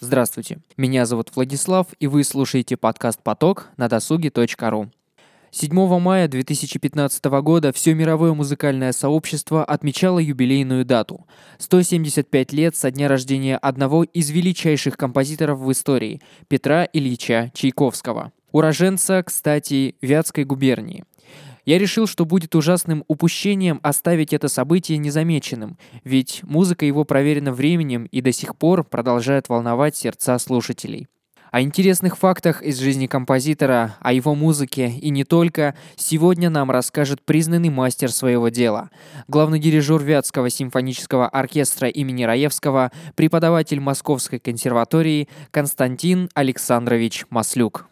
[0.00, 4.90] Здравствуйте, меня зовут Владислав, и вы слушаете подкаст «Поток» на досуге.ру.
[5.50, 11.26] 7 мая 2015 года все мировое музыкальное сообщество отмечало юбилейную дату–
[11.58, 18.30] 175 лет со дня рождения одного из величайших композиторов в истории– Петра Ильича Чайковского.
[18.52, 21.02] Уроженца, кстати, Вятской губернии.
[21.68, 28.04] Я решил, что будет ужасным упущением оставить это событие незамеченным, ведь музыка его проверена временем
[28.04, 31.08] и до сих пор продолжает волновать сердца слушателей.
[31.50, 37.20] О интересных фактах из жизни композитора, о его музыке и не только, сегодня нам расскажет
[37.20, 38.88] признанный мастер своего дела.
[39.28, 47.84] Главный дирижер Вятского симфонического оркестра имени Раевского, преподаватель Московской консерватории Константин Александрович Маслюк.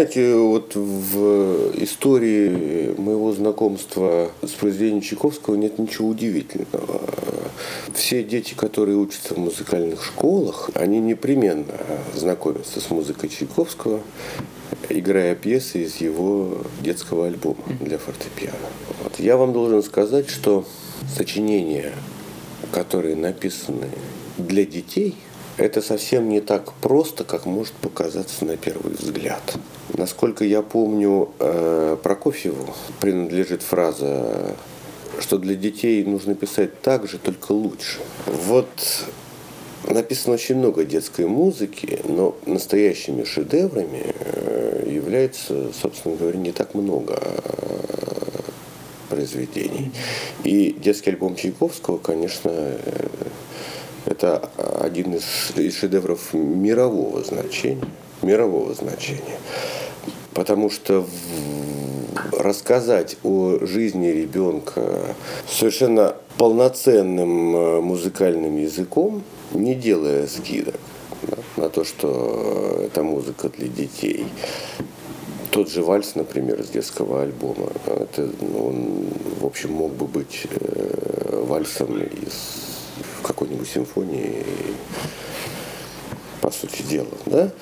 [0.00, 7.02] Знаете, вот в истории моего знакомства с произведением Чайковского нет ничего удивительного.
[7.92, 11.74] Все дети, которые учатся в музыкальных школах, они непременно
[12.14, 14.00] знакомятся с музыкой Чайковского,
[14.88, 18.56] играя пьесы из его детского альбома для фортепиано.
[19.02, 19.20] Вот.
[19.20, 20.64] Я вам должен сказать, что
[21.14, 21.92] сочинения,
[22.72, 23.88] которые написаны
[24.38, 25.14] для детей–
[25.58, 29.42] это совсем не так просто, как может показаться на первый взгляд.
[29.94, 34.54] Насколько я помню, э, Прокофьеву принадлежит фраза,
[35.18, 37.98] что для детей нужно писать так же, только лучше.
[38.26, 38.68] Вот
[39.88, 47.18] написано очень много детской музыки, но настоящими шедеврами э, является, собственно говоря, не так много
[47.20, 47.30] э,
[49.08, 49.90] произведений.
[50.44, 52.52] И детский альбом Чайковского, конечно,
[54.06, 54.50] это
[54.80, 57.84] один из, шедевров мирового значения.
[58.22, 59.38] Мирового значения.
[60.40, 61.04] Потому что
[62.32, 65.14] рассказать о жизни ребенка
[65.46, 70.80] совершенно полноценным э, музыкальным языком, не делая скидок
[71.24, 74.24] да, на то, что это музыка для детей.
[75.50, 79.08] Тот же вальс, например, из детского альбома, это, ну, он,
[79.42, 82.78] в общем, мог бы быть э, вальсом из
[83.22, 84.42] какой-нибудь симфонии,
[86.40, 87.52] по сути дела, да,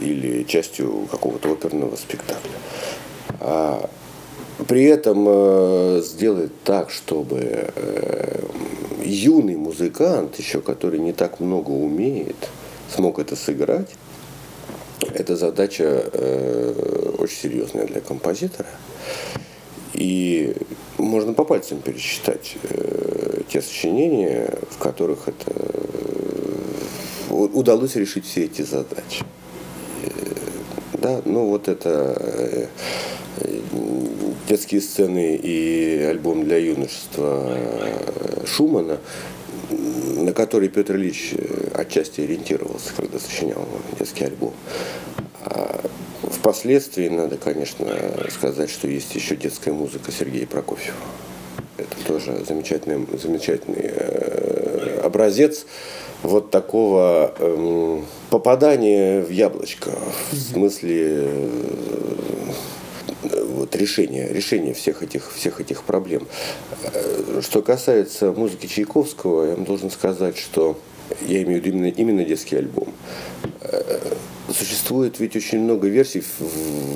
[0.00, 2.52] или частью какого-то оперного спектакля.
[3.40, 3.88] А
[4.66, 8.42] при этом э, сделать так, чтобы э,
[9.04, 12.36] юный музыкант, еще который не так много умеет,
[12.94, 13.90] смог это сыграть,
[15.14, 18.68] это задача э, очень серьезная для композитора.
[19.94, 20.54] И
[20.98, 28.62] можно по пальцам пересчитать э, те сочинения, в которых это э, удалось решить все эти
[28.62, 29.24] задачи.
[30.02, 32.66] Э, да, ну вот это э,
[34.48, 37.56] детские сцены и альбом для юношества
[38.46, 38.98] Шумана,
[39.70, 41.34] на который Петр Ильич
[41.74, 43.66] отчасти ориентировался, когда сочинял
[43.98, 44.52] детский альбом.
[45.44, 45.80] А
[46.40, 47.86] Впоследствии надо, конечно,
[48.30, 50.96] сказать, что есть еще детская музыка Сергея Прокофьева.
[51.76, 55.66] Это тоже замечательный, замечательный э, образец
[56.22, 57.34] вот такого
[58.30, 59.90] попадания в яблочко,
[60.30, 61.26] в смысле
[63.24, 66.26] э, вот решения, решения всех этих, всех этих проблем.
[66.94, 70.78] Э, что касается музыки Чайковского, я вам должен сказать, что
[71.22, 72.94] я имею в виду именно, именно детский альбом.
[73.62, 73.98] Э,
[74.56, 76.22] существует ведь очень много версий.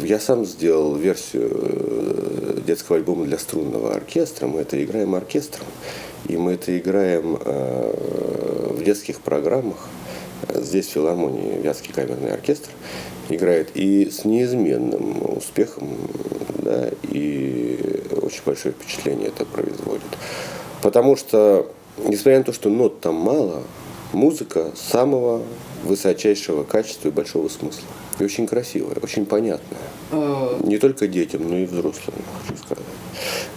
[0.03, 4.47] Я сам сделал версию детского альбома для струнного оркестра.
[4.47, 5.67] Мы это играем оркестром.
[6.29, 9.77] И мы это играем в детских программах.
[10.55, 12.71] Здесь в филармонии Вятский камерный оркестр
[13.29, 13.71] играет.
[13.75, 15.89] И с неизменным успехом,
[16.59, 20.03] да, и очень большое впечатление это производит.
[20.83, 23.63] Потому что, несмотря на то, что нот там мало,
[24.13, 25.43] музыка самого
[25.83, 27.85] высочайшего качества и большого смысла.
[28.19, 29.79] И очень красивая, очень понятная.
[30.13, 30.59] А.
[30.63, 32.15] Не только детям, но и взрослым,
[32.47, 32.85] хочу сказать.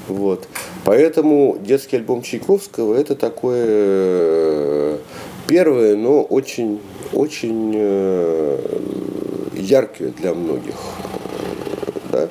[0.07, 0.47] Вот.
[0.83, 4.97] Поэтому детский альбом Чайковского это такое э,
[5.47, 6.81] первое, но очень,
[7.13, 8.57] очень э,
[9.55, 10.75] яркое для многих
[12.11, 12.29] да,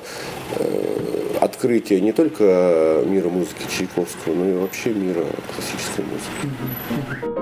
[0.59, 5.25] э, открытие не только мира музыки Чайковского, но и вообще мира
[5.55, 7.36] классической музыки.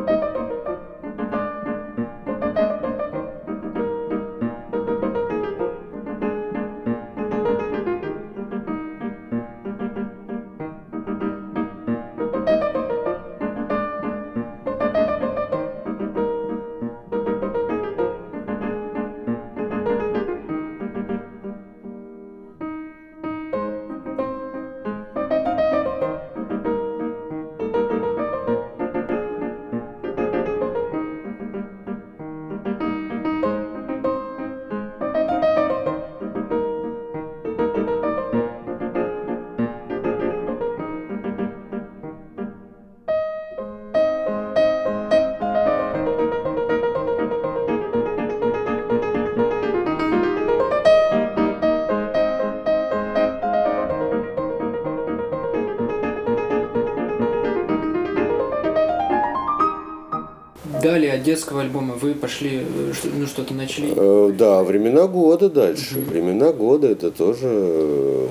[61.24, 63.92] Детского альбома вы пошли, э, ну что-то начали?
[63.96, 65.98] Э, да, времена года дальше.
[65.98, 66.10] Угу.
[66.10, 67.48] Времена года это тоже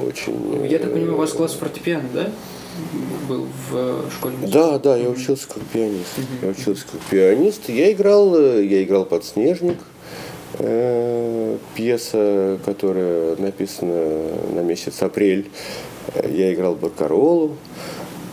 [0.08, 0.66] очень...
[0.70, 2.30] Я так понимаю, у вас класс фортепиано, да?
[3.30, 4.36] был в школе?
[4.52, 6.18] Да, да, я учился как пианист.
[6.42, 7.70] Я учился как пианист.
[7.70, 9.78] Я играл, я играл подснежник.
[10.60, 15.50] Э, пьеса, которая написана на месяц апрель.
[16.30, 17.58] Я играл Баркаролу.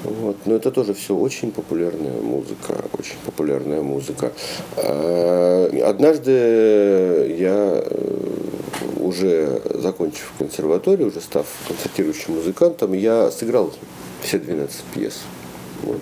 [0.05, 0.37] Вот.
[0.47, 4.32] Но это тоже все очень популярная музыка, очень популярная музыка.
[4.76, 8.11] Э, однажды я э,
[8.99, 13.73] уже закончив консерваторию, уже став концертирующим музыкантом, я сыграл
[14.23, 15.20] все 12 пьес.
[15.82, 16.00] Вот.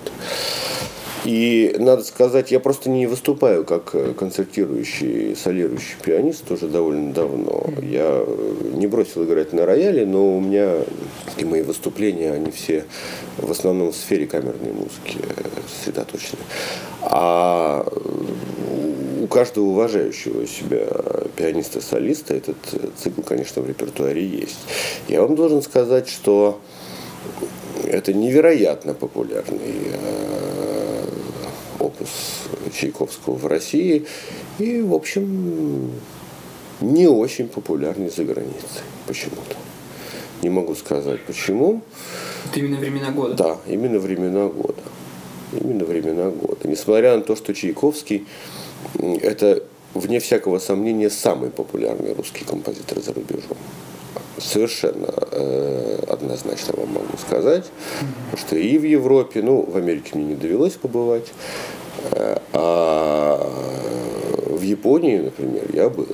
[1.25, 7.65] И надо сказать, я просто не выступаю как концертирующий, солирующий пианист уже довольно давно.
[7.81, 8.25] Я
[8.73, 10.77] не бросил играть на рояле, но у меня
[11.37, 12.85] и мои выступления, они все
[13.37, 15.19] в основном в сфере камерной музыки
[15.67, 16.41] сосредоточены.
[17.01, 17.85] А
[19.21, 20.87] у каждого уважающего себя
[21.35, 22.57] пианиста-солиста этот
[22.97, 24.59] цикл, конечно, в репертуаре есть.
[25.07, 26.59] Я вам должен сказать, что
[27.85, 29.59] это невероятно популярный
[29.91, 30.68] э,
[31.89, 32.09] опус
[32.73, 34.05] Чайковского в России
[34.57, 35.91] и, в общем,
[36.81, 39.55] не очень популярный за границей почему-то.
[40.41, 41.81] Не могу сказать почему.
[42.49, 43.33] Это именно времена года?
[43.35, 44.81] Да, именно времена года.
[45.51, 46.67] Именно времена года.
[46.67, 48.25] Несмотря на то, что Чайковский
[49.21, 49.63] это,
[49.93, 53.57] вне всякого сомнения, самый популярный русский композитор за рубежом.
[54.37, 57.65] Совершенно э, однозначно вам могу сказать,
[58.37, 61.33] что и в Европе, ну, в Америке мне не довелось побывать,
[62.53, 63.59] а
[64.47, 66.07] в Японии, например, я был.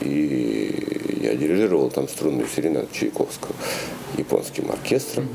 [0.00, 3.54] И я дирижировал там струнную серенаду Чайковского
[4.16, 5.28] японским оркестром.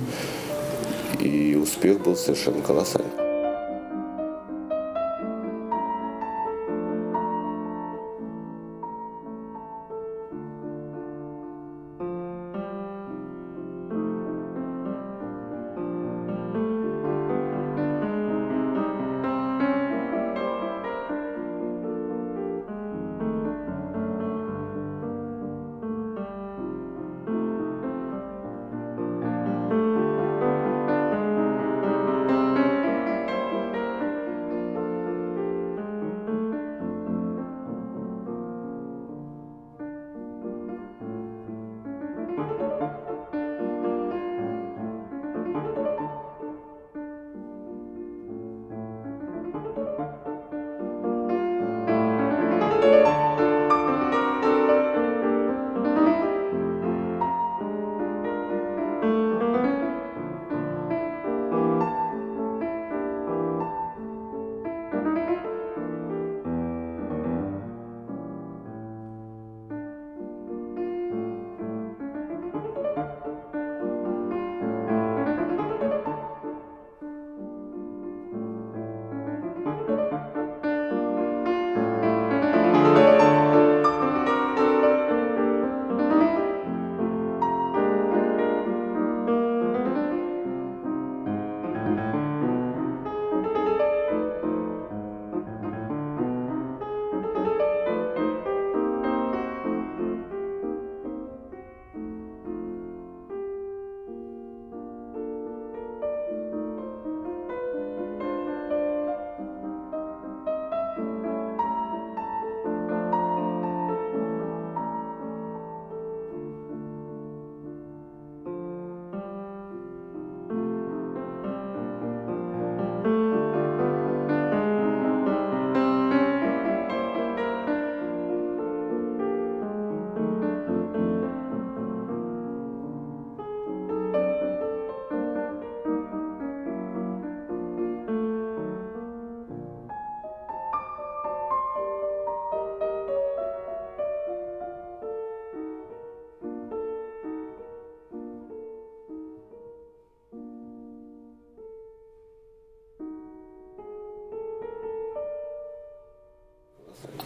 [1.20, 3.31] И успех был совершенно колоссальный.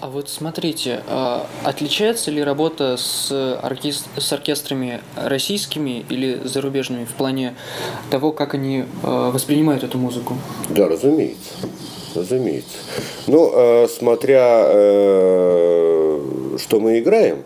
[0.05, 7.13] А вот смотрите, а отличается ли работа с, оркестр, с оркестрами российскими или зарубежными в
[7.15, 7.55] плане
[8.11, 10.37] того, как они а, воспринимают эту музыку?
[10.69, 11.53] Да, разумеется.
[12.13, 12.77] Разумеется.
[13.25, 16.19] Ну, э, смотря, э,
[16.59, 17.39] что мы играем,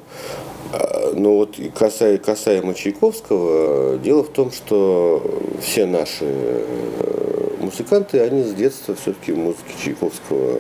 [0.73, 5.23] э, ну вот касаемо, касаемо Чайковского, дело в том, что
[5.61, 6.25] все наши
[7.59, 10.59] музыканты, они с детства все-таки музыки Чайковского,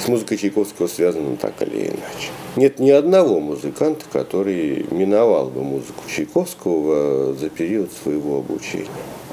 [0.00, 2.30] с музыкой Чайковского связаны так или иначе.
[2.56, 8.86] Нет ни одного музыканта, который миновал бы музыку Чайковского за период своего обучения.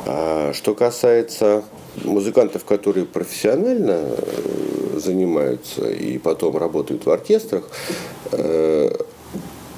[0.05, 1.63] А что касается
[2.03, 7.69] музыкантов, которые профессионально э, занимаются и потом работают в оркестрах,
[8.31, 8.91] э,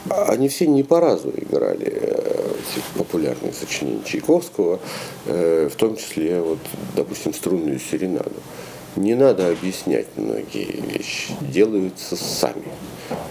[0.10, 2.31] они все не по разу играли
[2.76, 4.80] э, популярные сочинения Чайковского,
[5.26, 6.60] в том числе, вот,
[6.96, 8.32] допустим, струнную серенаду.
[8.96, 12.66] Не надо объяснять многие вещи, делаются сами.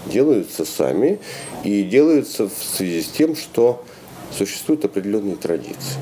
[0.06, 1.18] Делаются сами
[1.64, 3.84] и делаются в связи с тем, что
[4.37, 6.00] существуют определенные традиции.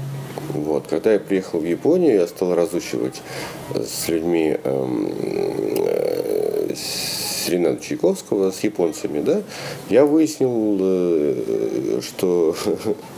[0.54, 0.86] Вот.
[0.86, 3.20] Когда я приехал в Японию, я стал разучивать
[3.74, 5.12] с людьми эм,
[5.86, 6.74] э,
[7.48, 9.42] Рената Чайковского, с японцами, да,
[9.88, 12.54] я выяснил, э, что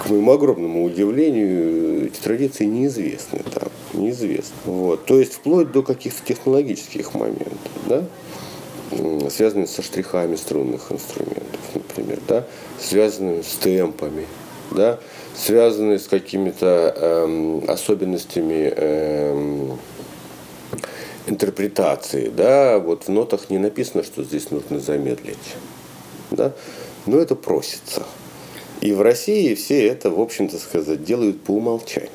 [0.00, 4.54] к моему огромному удивлению, эти традиции неизвестны там, неизвестны.
[4.64, 5.04] Вот.
[5.04, 8.04] То есть вплоть до каких-то технологических моментов, да,
[9.28, 12.46] связанных со штрихами струнных инструментов, например, да,
[12.78, 14.26] связанными с темпами,
[14.70, 14.98] да,
[15.36, 19.78] связанные с какими-то эм, особенностями эм,
[21.26, 25.56] интерпретации, да, вот в нотах не написано, что здесь нужно замедлить,
[26.30, 26.54] да,
[27.04, 28.06] но это просится.
[28.80, 32.10] И в России все это, в общем-то сказать, делают по умолчанию.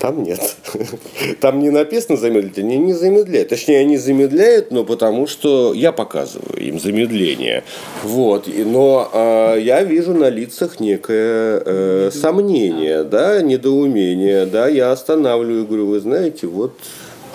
[0.00, 0.40] Там нет.
[1.40, 3.50] Там не написано замедлить, они не замедляют.
[3.50, 7.64] Точнее, они замедляют, но потому что я показываю им замедление.
[8.02, 8.46] Вот.
[8.46, 14.46] Но э, я вижу на лицах некое э, сомнение, да, недоумение.
[14.46, 16.72] Да, я останавливаю, говорю, вы знаете, вот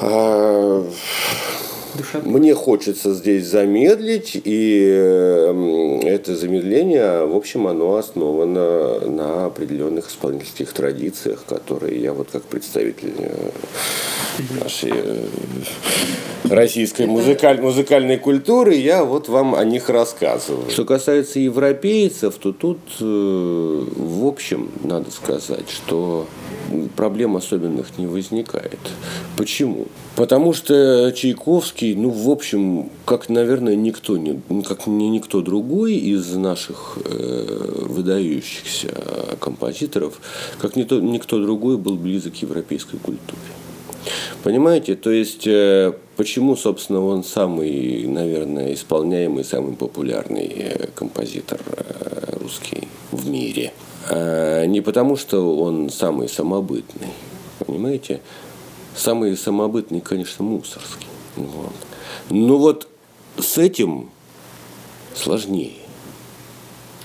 [0.02, 0.84] э,
[1.98, 2.22] Душа.
[2.24, 10.74] Мне хочется здесь замедлить, и эм, это замедление, в общем, оно основано на определенных исполнительских
[10.74, 13.50] традициях, которые я вот как представитель э,
[14.62, 15.26] нашей э,
[16.50, 20.70] российской музыкаль, музыкальной культуры, я вот вам о них рассказываю.
[20.70, 26.28] Что касается европейцев, то тут, э, в общем, надо сказать, что
[26.96, 28.80] проблем особенных не возникает.
[29.38, 29.88] Почему?
[30.16, 36.34] Потому что Чайковский, ну, в общем, как, наверное, никто, не, как не никто другой из
[36.36, 38.90] наших э, выдающихся
[39.40, 40.20] композиторов,
[40.60, 43.42] как никто, никто другой был близок к европейской культуре.
[44.44, 44.96] Понимаете?
[44.96, 52.88] То есть, э, почему, собственно, он самый, наверное, исполняемый, самый популярный э, композитор э, русский
[53.12, 53.74] в мире–
[54.10, 57.10] не потому, что он самый самобытный,
[57.66, 58.22] понимаете?
[58.96, 61.08] Самый самобытный, конечно, Мусорский.
[61.36, 61.74] Вот.
[62.30, 62.88] Но вот
[63.38, 64.10] с этим
[65.14, 65.74] сложнее.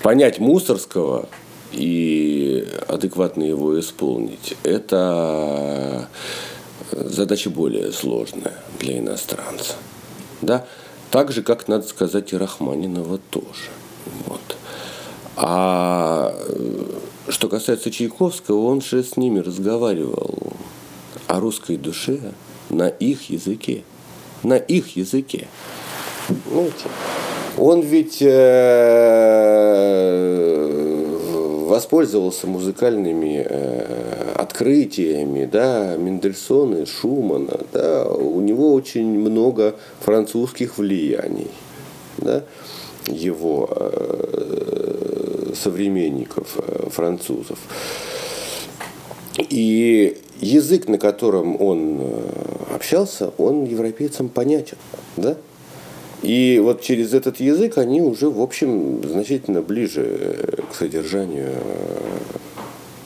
[0.03, 1.29] Понять Мусорского
[1.73, 6.09] и адекватно его исполнить– это
[6.93, 9.75] задача более сложная для иностранца.
[10.43, 10.67] Да?
[11.11, 13.71] Так же, как, надо сказать, и Рахманинова тоже.
[14.27, 14.41] Вот.
[15.43, 16.85] А э,
[17.31, 20.35] что касается Чайковского, он же с ними разговаривал
[21.29, 22.21] о русской душе
[22.69, 23.83] на их языке.
[24.43, 25.49] На их языке.
[26.51, 26.89] Знаете,
[27.57, 28.31] он ведь э,
[31.69, 41.51] воспользовался музыкальными э, открытиями, да, Мендельсона, Шумана, да, у него очень много французских влияний,
[42.19, 42.43] да,
[43.07, 43.71] его
[45.61, 47.59] современников э, французов.
[49.37, 54.77] И язык, на котором он э, общался, он европейцам понятен.
[55.17, 55.37] Да?
[56.23, 61.53] И вот через этот язык они уже, в общем, значительно ближе э, к содержанию,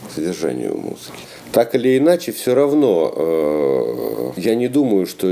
[0.09, 1.25] к содержанию музыки.
[1.53, 5.29] Так или иначе, все равно, я не думаю, что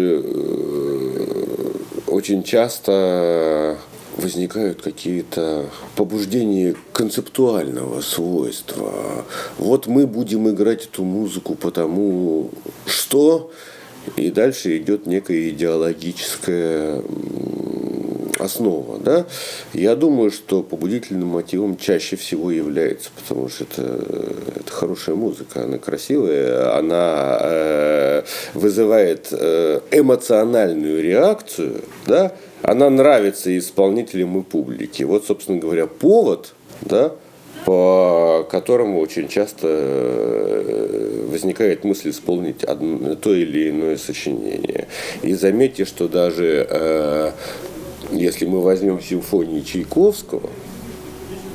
[2.06, 3.78] очень часто
[4.22, 9.24] возникают какие-то побуждения концептуального свойства.
[9.58, 12.50] Вот мы будем играть эту музыку потому
[12.86, 13.50] что...
[14.16, 17.02] И дальше идет некая идеологическая
[18.38, 18.98] основа.
[18.98, 19.26] Да?
[19.72, 23.82] Я думаю, что побудительным мотивом чаще всего является, потому что это,
[24.56, 28.22] это хорошая музыка, она красивая, она э,
[28.54, 35.04] вызывает э, эмоциональную реакцию, да, она нравится исполнителям и публике.
[35.04, 37.12] Вот, собственно говоря, повод, да,
[37.64, 44.88] по которому очень часто э, возникает мысль исполнить одно, то или иное сочинение.
[45.22, 47.32] И заметьте, что даже э,
[48.12, 50.50] если мы возьмем симфонии Чайковского,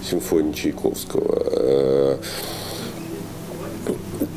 [0.09, 2.17] симфонии Чайковского, э,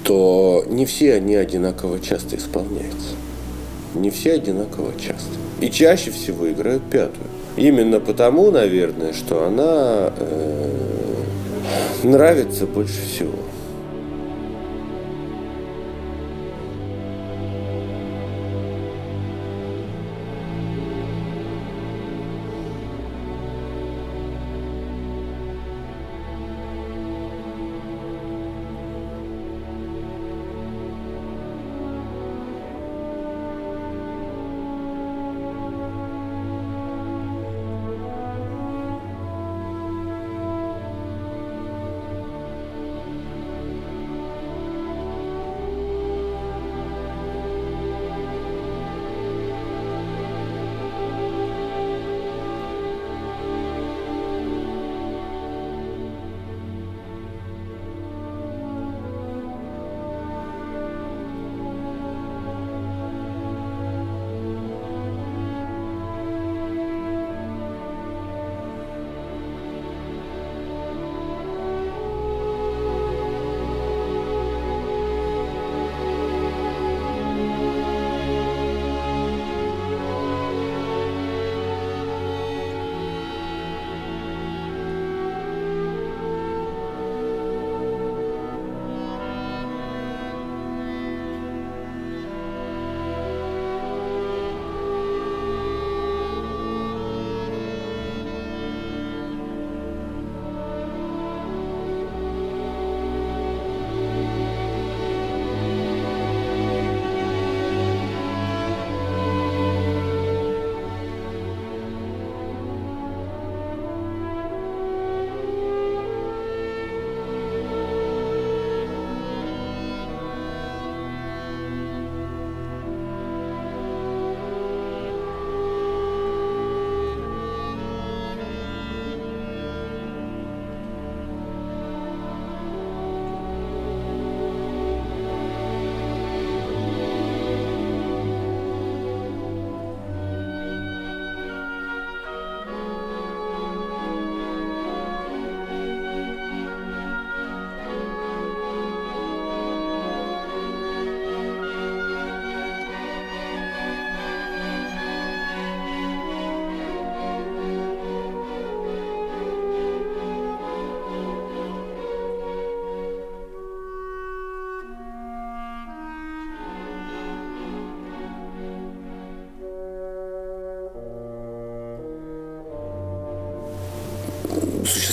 [0.05, 3.15] то не все они одинаково часто исполняются.
[3.95, 5.40] Не все одинаково часто.
[5.61, 7.27] И чаще всего играют пятую.
[7.57, 10.71] Именно потому, наверное, что она э,
[12.03, 13.35] нравится больше всего.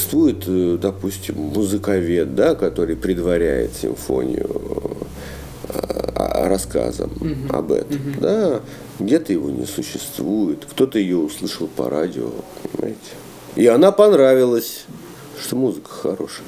[0.08, 4.98] Существует, э, допустим, музыковед, да, который предваряет симфонию
[5.63, 7.58] э, рассказом угу.
[7.58, 8.22] об этом, угу.
[8.22, 8.62] да,
[9.00, 12.30] где-то его не существует, кто-то ее услышал по радио,
[12.72, 13.00] понимаете,
[13.56, 14.86] и она понравилась,
[15.41, 16.48] что музыка хорошая.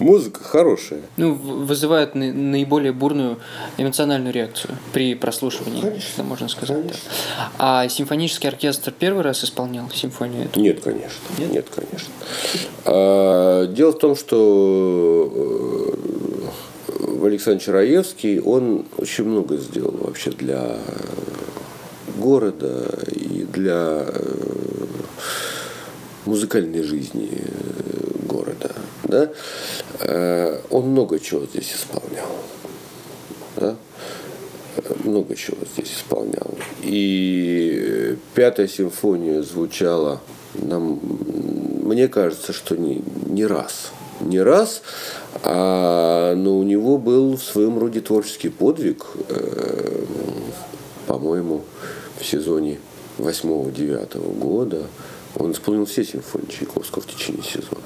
[0.00, 1.00] Музыка хорошая.
[1.16, 3.38] Ну, вызывает наиболее бурную
[3.76, 6.78] эмоциональную реакцию при прослушивании, конечно, можно сказать.
[6.78, 7.10] Конечно.
[7.58, 10.58] А симфонический оркестр первый раз исполнял симфонию эту?
[10.58, 11.20] Нет, конечно.
[11.38, 12.08] Нет, Нет конечно.
[12.86, 20.78] А, дело в том, что э, Александр Чараевский, он очень много сделал вообще для
[22.16, 24.36] города и для э,
[26.24, 27.30] музыкальной жизни
[28.24, 28.72] города.
[29.04, 29.30] Да?
[30.00, 32.28] Э, он много чего здесь исполнял.
[33.56, 33.76] Да?
[35.04, 36.54] Много чего здесь исполнял.
[36.82, 40.20] И пятая симфония звучала
[40.54, 41.00] нам,
[41.82, 43.90] мне кажется, что не, не раз.
[44.20, 44.82] Не раз,
[45.44, 50.04] а, но у него был в своем роде творческий подвиг, э,
[51.06, 51.62] по-моему,
[52.20, 52.78] в сезоне
[53.16, 54.82] 8-9 года.
[55.36, 57.80] Он исполнил все симфонии Чайковского в течение сезона.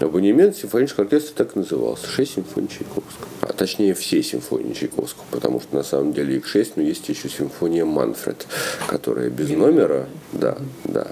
[0.00, 2.06] Абонемент симфонического оркестра так и назывался.
[2.06, 3.28] Шесть симфоний Чайковского.
[3.40, 7.28] А точнее все симфонии Чайковского, потому что на самом деле их шесть, но есть еще
[7.28, 8.46] симфония Манфред,
[8.86, 10.08] которая без номера.
[10.32, 11.08] Да, да.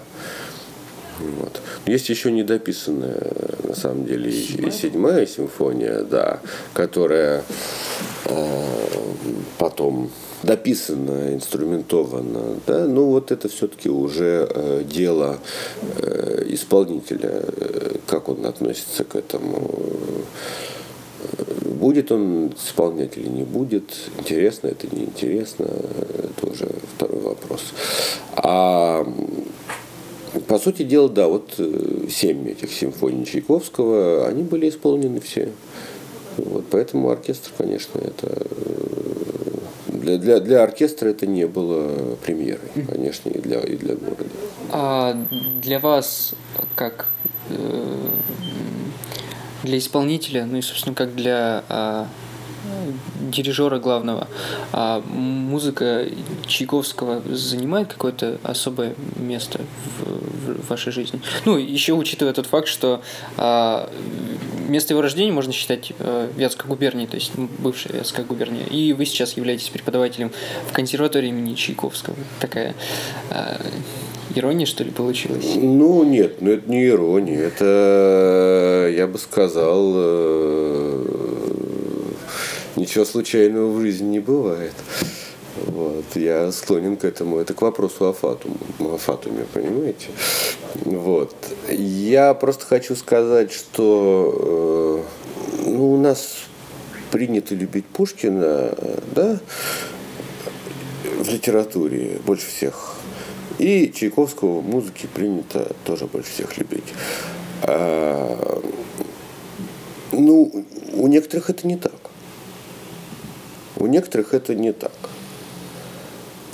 [1.18, 1.60] Вот.
[1.86, 3.32] Есть еще недописанная,
[3.64, 6.40] на самом деле, седьмая, седьмая симфония, да,
[6.74, 7.42] которая
[8.26, 8.64] э,
[9.58, 10.10] потом
[10.46, 15.38] дописано, инструментовано, да, ну вот это все-таки уже э, дело
[15.98, 19.80] э, исполнителя, э, как он относится к этому.
[21.62, 27.62] Будет он исполнять или не будет, интересно это, неинтересно, это уже второй вопрос.
[28.36, 29.06] А
[30.46, 31.60] по сути дела, да, вот
[32.10, 35.50] семь этих симфоний Чайковского, они были исполнены все.
[36.36, 38.46] Вот, поэтому оркестр, конечно, это
[40.06, 44.30] для, для, для оркестра это не было премьерой, конечно, и для, и для города.
[44.70, 45.16] А
[45.62, 46.34] для вас,
[46.74, 47.06] как
[47.50, 48.08] э,
[49.64, 52.06] для исполнителя, ну и, собственно, как для а,
[53.20, 54.28] дирижера главного,
[54.72, 56.06] а музыка
[56.46, 59.60] Чайковского занимает какое-то особое место
[59.98, 61.20] в, в вашей жизни?
[61.44, 63.02] Ну, еще учитывая тот факт, что
[63.36, 63.90] а,
[64.68, 68.66] место его рождения можно считать э, Вятской губернией, то есть бывшая Вятская губерния.
[68.66, 70.30] И вы сейчас являетесь преподавателем
[70.68, 72.16] в консерватории имени Чайковского.
[72.40, 72.74] Такая
[73.30, 73.56] э,
[74.34, 75.54] ирония, что ли, получилась?
[75.56, 77.40] Ну, нет, ну это не ирония.
[77.40, 81.04] Это, я бы сказал, э,
[82.76, 84.74] ничего случайного в жизни не бывает.
[85.66, 87.38] Вот, я склонен к этому.
[87.38, 90.06] Это к вопросу о, фатум, о фатуме, понимаете?
[90.84, 91.34] Вот.
[91.68, 95.04] Я просто хочу сказать, что
[95.64, 96.36] э, ну, у нас
[97.10, 98.74] принято любить Пушкина,
[99.14, 99.40] да,
[101.18, 102.94] в литературе больше всех.
[103.58, 106.84] И Чайковского в музыке принято тоже больше всех любить.
[107.62, 108.62] А,
[110.12, 112.10] ну, у некоторых это не так.
[113.76, 114.92] У некоторых это не так.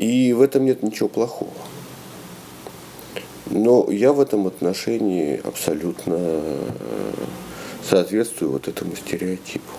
[0.03, 1.53] И в этом нет ничего плохого.
[3.49, 7.13] Но я в этом отношении абсолютно э,
[7.89, 9.71] соответствую вот этому стереотипу.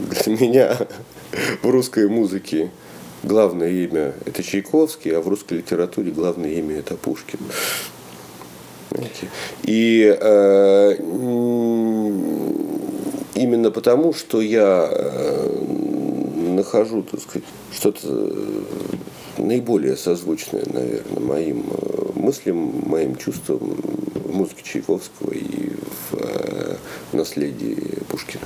[0.00, 0.76] Для меня
[1.62, 2.72] в русской музыке
[3.22, 7.38] главное имя– это Чайковский, а в русской литературе главное имя– это Пушкин.
[9.62, 10.94] И э,
[13.36, 15.64] именно потому, что я э,
[16.48, 18.62] нахожу, так сказать, что-то э,
[19.38, 25.70] наиболее созвучное, наверное, моим э, мыслям, моим чувствам в музыке Чайковского и
[26.10, 26.76] в э,
[27.12, 28.44] наследии Пушкина.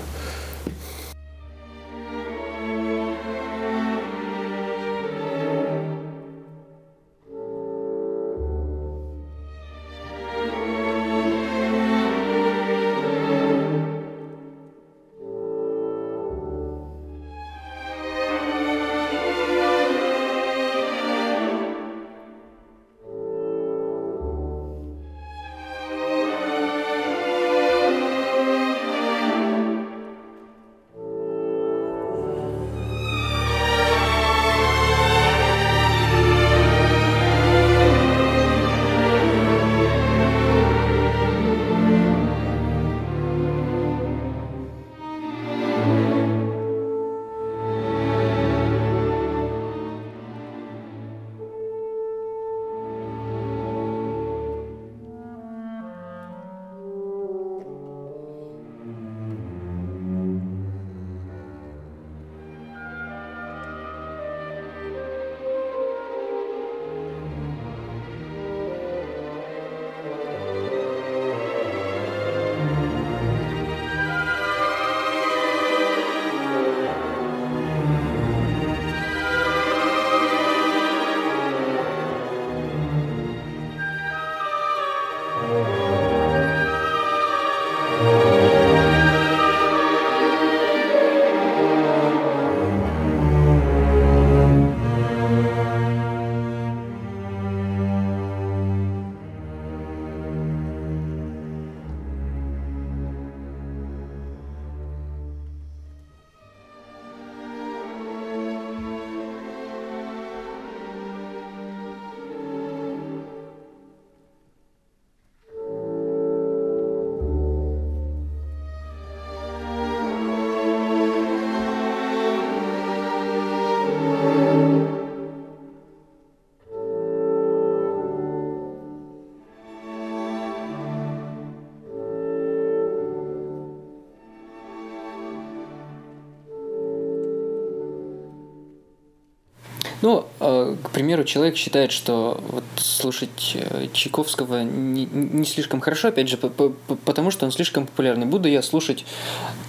[140.03, 146.09] Ну, э, к примеру, человек считает, что вот слушать э, Чайковского не, не слишком хорошо,
[146.09, 148.27] опять же, потому что он слишком популярный.
[148.27, 149.07] Буду я слушать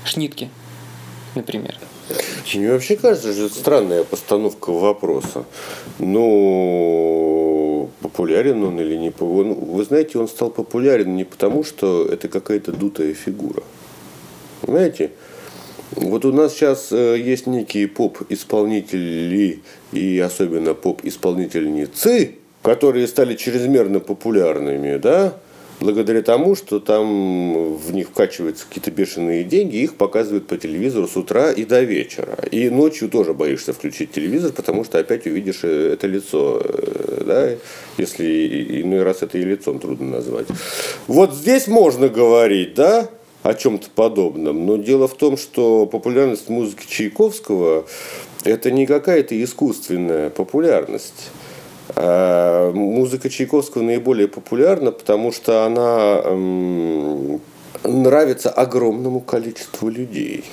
[0.03, 0.49] Шнитки,
[1.35, 1.75] например.
[2.53, 5.45] Мне вообще кажется, что это странная постановка вопроса.
[5.99, 9.55] Ну, популярен он или не популярен?
[9.55, 13.63] Вы знаете, он стал популярен не потому, что это какая-то дутая фигура.
[14.61, 15.11] Понимаете?
[15.91, 19.61] Вот у нас сейчас э, есть некие поп-исполнители
[19.93, 25.35] и особенно поп-исполнительницы, которые стали чрезмерно популярными, да,
[25.79, 31.15] благодаря тому, что там в них вкачиваются какие-то бешеные деньги, их показывают по телевизору с
[31.15, 32.37] утра и до вечера.
[32.51, 37.49] И ночью тоже боишься включить телевизор, потому что опять увидишь э, это лицо, э, да,
[37.97, 40.47] если иной раз это и лицом трудно назвать.
[41.07, 43.09] Вот здесь можно говорить, да,
[43.47, 44.65] о чем-то подобном.
[44.65, 47.85] Но дело в том, что популярность музыки Чайковского–
[48.43, 51.31] это не какая-то искусственная популярность.
[51.95, 57.39] А музыка Чайковского наиболее популярна, потому что она эм,
[57.83, 60.43] нравится огромному количеству людей.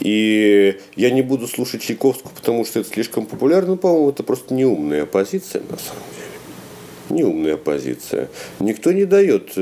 [0.00, 5.06] И я не буду слушать Чайковского, потому что это слишком популярно, по-моему, это просто неумная
[5.06, 6.26] позиция на самом деле.
[7.08, 8.28] Неумная позиция.
[8.58, 9.52] Никто не дает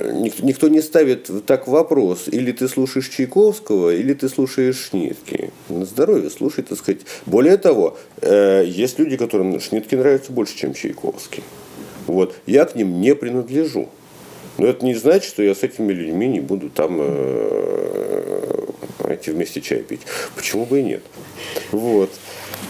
[0.00, 5.50] никто, никто не ставит так вопрос, или ты слушаешь Чайковского, или ты слушаешь Шнитки.
[5.68, 7.02] На здоровье слушай, так сказать.
[7.26, 11.42] Более того, э, есть люди, которым Шнитки нравятся больше, чем Чайковский.
[12.06, 12.34] Вот.
[12.46, 13.88] Я к ним не принадлежу.
[14.58, 18.66] Но это не значит, что я с этими людьми не буду там э,
[19.08, 20.02] эти вместе чай пить.
[20.36, 21.02] Почему бы и нет?
[21.72, 22.10] Вот.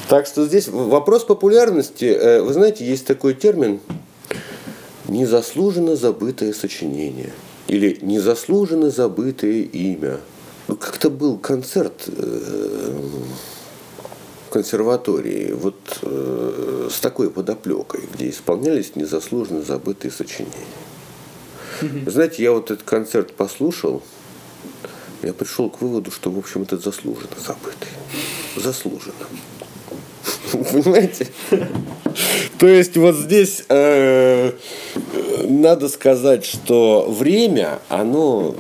[0.09, 2.07] Так что здесь вопрос популярности.
[2.07, 3.81] Э, вы знаете, есть такой термин
[5.15, 7.33] незаслуженно забытое сочинение
[7.69, 10.21] или незаслуженно забытое имя.
[10.67, 13.01] Ну, как-то был концерт э,
[14.47, 20.53] в консерватории вот э, с такой подоплекой, где исполнялись незаслуженно забытые сочинения.
[22.07, 24.03] Знаете, я вот этот концерт послушал,
[25.23, 27.89] я пришел к выводу, что, в общем, это заслуженно забытый.
[28.57, 29.27] Заслуженно.
[30.73, 31.27] Понимаете?
[32.59, 34.53] То есть вот здесь э,
[35.45, 38.55] надо сказать, что время, оно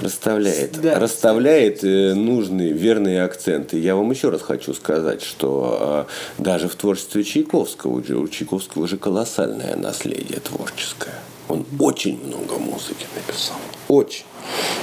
[0.00, 0.98] расставляет, да.
[0.98, 3.78] расставляет э, нужные верные акценты.
[3.78, 6.06] Я вам еще раз хочу сказать, что
[6.38, 11.14] э, даже в творчестве Чайковского, у Чайковского уже колоссальное наследие творческое.
[11.48, 13.56] Он очень много музыки написал.
[13.88, 14.24] Очень.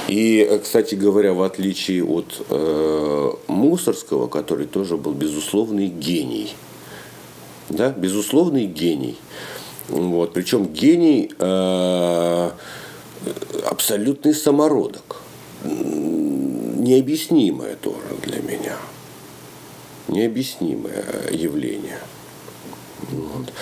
[0.08, 6.54] И, кстати говоря, в отличие от э, Мусорского, который тоже был безусловный гений,
[7.68, 9.18] да, безусловный гений.
[9.88, 12.50] Вот, причем гений э,
[13.64, 15.22] абсолютный самородок.
[15.64, 18.76] Необъяснимое тоже для меня.
[20.08, 21.98] Необъяснимое явление.
[23.10, 23.52] Вот.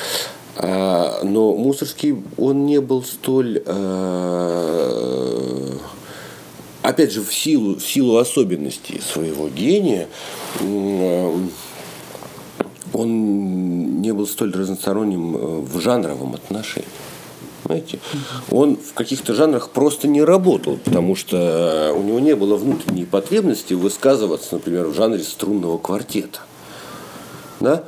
[0.57, 5.35] А, но Мусорский, он не был столь э,
[6.85, 10.09] опять же, в силу, в силу особенностей своего гения,
[12.93, 16.87] он не был столь разносторонним э, в жанровом отношении.
[17.65, 17.99] Понимаете?
[18.51, 23.73] Он в каких-то жанрах просто не работал, потому что у него не было внутренней потребности
[23.73, 26.41] высказываться, например, в жанре струнного квартета.
[27.61, 27.85] Да?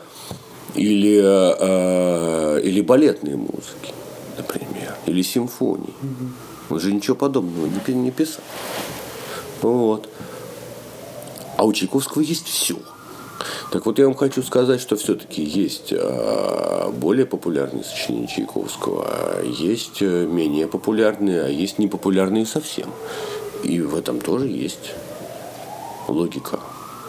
[0.77, 3.95] Или, э, или балетной музыки,
[4.37, 5.95] например, или симфонии.
[6.69, 8.43] Он же ничего подобного не, не писал.
[9.63, 10.09] Вот.
[11.57, 12.77] А у Чайковского есть все.
[13.71, 20.01] Так вот, я вам хочу сказать, что все-таки есть а, более популярные сочинения Чайковского, есть
[20.01, 22.89] э, менее популярные, а есть непопулярные совсем.
[23.65, 24.93] И в этом тоже есть
[26.09, 26.61] логика.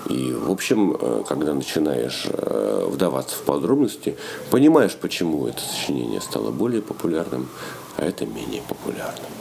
[0.09, 4.15] И, в общем, э, когда начинаешь э, вдаваться в подробности,
[4.49, 7.47] понимаешь, почему это сочинение стало более популярным,
[7.97, 9.31] а это менее популярным.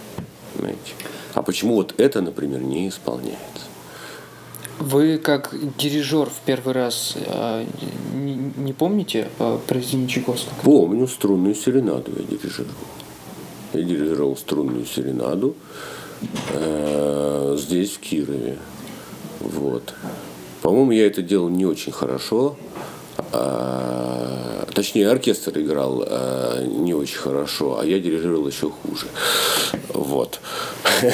[0.55, 0.92] Понимаете?
[1.35, 3.66] А почему вот это, например, не исполняется?
[4.79, 7.64] Вы как дирижер в первый раз э,
[8.14, 10.55] не, не помните э, произведение Чайковского?
[10.62, 12.74] Помню струнную серенаду я дирижировал.
[13.72, 15.55] Я дирижировал струнную серенаду
[16.50, 18.59] э, здесь, в Кирове.
[19.40, 19.94] Вот.
[20.66, 22.57] По-моему, я это делал не очень хорошо.
[23.31, 29.07] А, точнее, оркестр играл а, не очень хорошо, а я дирижировал еще хуже.
[29.90, 30.40] Вот.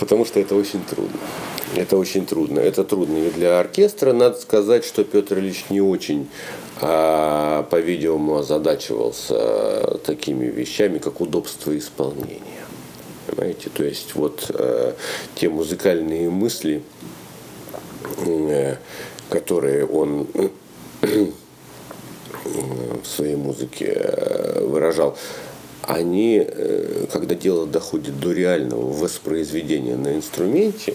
[0.00, 1.16] Потому что это очень трудно.
[1.76, 2.58] Это очень трудно.
[2.58, 4.12] Это трудно и для оркестра.
[4.12, 6.28] Надо сказать, что Петр Ильич не очень,
[6.80, 12.64] а, по-видимому, озадачивался такими вещами, как удобство исполнения.
[13.28, 13.70] Понимаете?
[13.70, 14.96] То есть вот а,
[15.36, 16.82] те музыкальные мысли,
[19.28, 20.26] которые он
[23.02, 25.16] в своей музыке э, выражал,
[25.82, 30.94] они, э, когда дело доходит до реального воспроизведения на инструменте,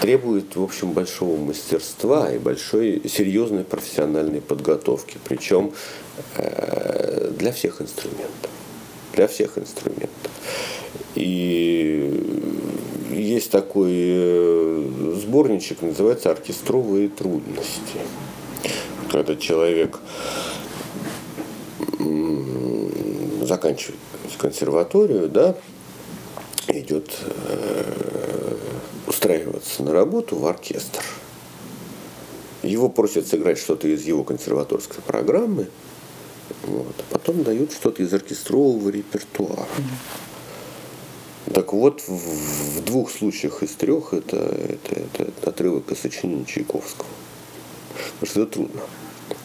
[0.00, 5.18] требуют, в общем, большого мастерства и большой серьезной профессиональной подготовки.
[5.24, 5.72] Причем
[6.36, 8.50] э, для всех инструментов.
[9.14, 10.30] Для всех инструментов.
[11.14, 12.54] И
[13.10, 14.90] есть такой
[15.20, 18.00] сборничек, называется «Оркестровые трудности»
[19.14, 20.00] когда человек
[23.42, 24.00] заканчивает
[24.38, 25.54] консерваторию, да,
[26.66, 28.56] идет э,
[29.06, 31.04] устраиваться на работу в оркестр.
[32.64, 35.68] Его просят сыграть что-то из его консерваторской программы,
[36.64, 39.66] вот, а потом дают что-то из оркестрового репертуара.
[41.52, 47.08] Так вот, в, двух случаях из трех это, это, это, это отрывок из сочинения Чайковского.
[48.20, 48.80] Потому что это трудно.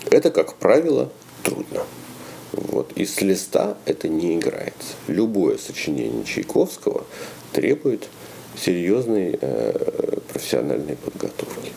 [0.10, 1.12] Это, как правило,
[1.44, 1.82] трудно.
[2.54, 2.94] Вот.
[2.94, 4.94] И с листа это не играется.
[5.08, 7.06] Любое сочинение Чайковского
[7.52, 8.08] требует
[8.58, 11.72] серьезной э, профессиональной подготовки.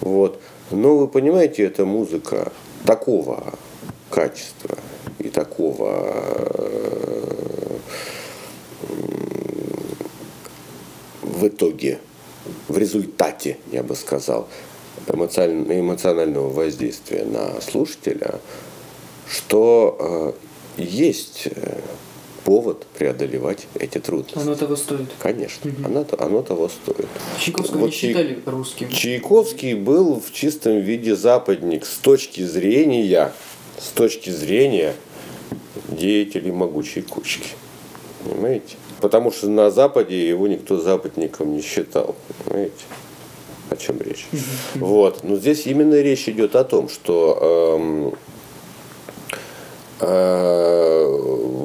[0.00, 0.40] Вот.
[0.70, 2.52] Но вы понимаете, это музыка
[2.84, 3.54] такого
[4.10, 4.78] качества
[5.18, 6.66] и такого
[11.36, 11.98] в итоге,
[12.68, 14.48] в результате, я бы сказал,
[15.08, 18.40] эмоционального воздействия на слушателя,
[19.28, 20.34] что
[20.78, 21.80] э, есть э,
[22.44, 24.38] повод преодолевать эти трудности.
[24.38, 25.08] Оно того стоит.
[25.18, 25.84] Конечно, угу.
[25.84, 27.08] оно, оно того стоит.
[27.40, 28.88] Чайковского вот не считали русским.
[28.88, 33.32] Чайковский был в чистом виде западник с точки зрения,
[33.78, 34.94] с точки зрения
[35.88, 37.48] деятелей могучей кучки.
[38.24, 38.76] Понимаете?
[39.00, 42.14] Потому что на Западе его никто западником не считал.
[42.44, 42.84] Понимаете?
[43.70, 44.26] О чем речь?
[44.76, 45.24] Вот.
[45.24, 48.14] Но здесь именно речь идет о том, что эм,
[50.00, 51.06] э,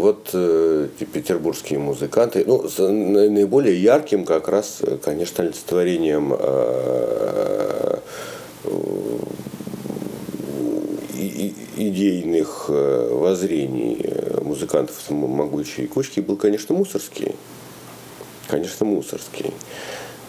[0.01, 7.97] вот э, петербургские музыканты, ну, с, наиболее ярким как раз, конечно, олицетворением э,
[11.89, 17.35] идейных э, воззрений э, музыкантов могучей кучки был, конечно, Мусорский.
[18.47, 19.53] Конечно, Мусорский.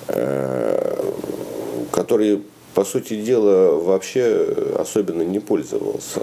[0.08, 1.12] Э,
[1.90, 2.42] который,
[2.74, 6.20] по сути дела, вообще особенно не пользовался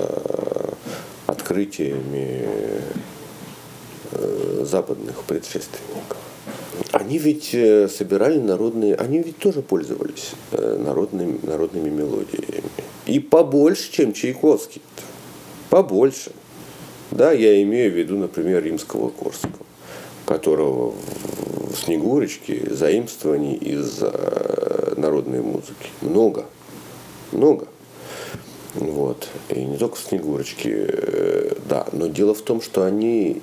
[1.27, 2.49] открытиями
[4.63, 6.17] западных предшественников.
[6.91, 7.49] Они ведь
[7.91, 12.63] собирали народные, они ведь тоже пользовались народными, народными мелодиями.
[13.05, 14.81] И побольше, чем Чайковский.
[14.81, 15.03] -то
[15.69, 16.32] побольше.
[17.12, 19.65] Да, я имею в виду, например, римского Корского,
[20.25, 25.89] которого в Снегурочке заимствований из э, народной музыки.
[26.01, 26.45] Много.
[27.32, 27.67] Много.
[28.75, 29.27] Вот.
[29.49, 31.88] И не только в Снегурочке, э, да.
[31.91, 33.41] Но дело в том, что они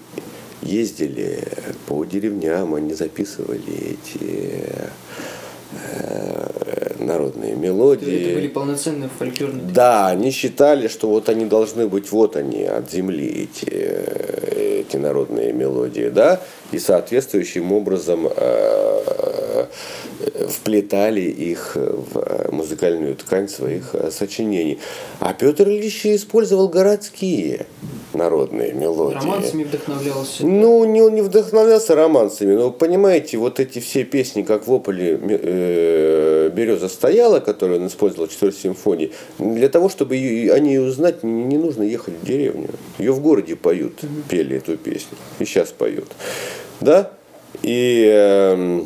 [0.63, 1.43] ездили
[1.87, 4.91] по деревням, они записывали эти
[5.73, 6.26] Э,
[7.07, 8.25] народные мелодии.
[8.25, 9.65] Это были полноценные фольклорные.
[9.73, 14.97] Да, они считали, что вот они должны быть, вот они от земли эти, э, эти
[14.97, 16.41] народные мелодии, да,
[16.73, 19.67] и соответствующим образом э,
[20.49, 24.79] вплетали их в музыкальную ткань своих сочинений.
[25.21, 27.67] А Петр Ильич использовал городские
[28.17, 29.17] народные мелодии.
[29.17, 30.47] Романсами вдохновлялся?
[30.47, 35.19] Ну, не, он не вдохновлялся романсами, но понимаете, вот эти все песни, как в ополе
[35.23, 41.23] э, «Береза стояла», которую он использовал в четвертой симфонии, для того, чтобы о ней узнать,
[41.23, 42.71] не нужно ехать в деревню.
[42.99, 44.23] Ее в городе поют, угу.
[44.29, 46.09] пели эту песню, и сейчас поют.
[46.81, 47.11] Да?
[47.63, 48.85] И э,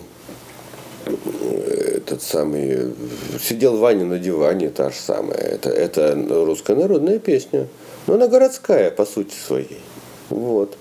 [1.97, 2.93] этот самый
[3.41, 5.39] сидел Ваня на диване, та же самая.
[5.39, 7.69] Это, это русская народная песня.
[8.11, 9.79] Но она городская по сути своей.
[10.31, 10.77] Вот.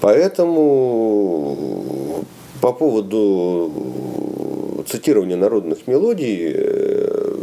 [0.00, 1.54] Поэтому
[2.62, 3.70] по поводу
[4.88, 7.36] цитирования народных мелодий э,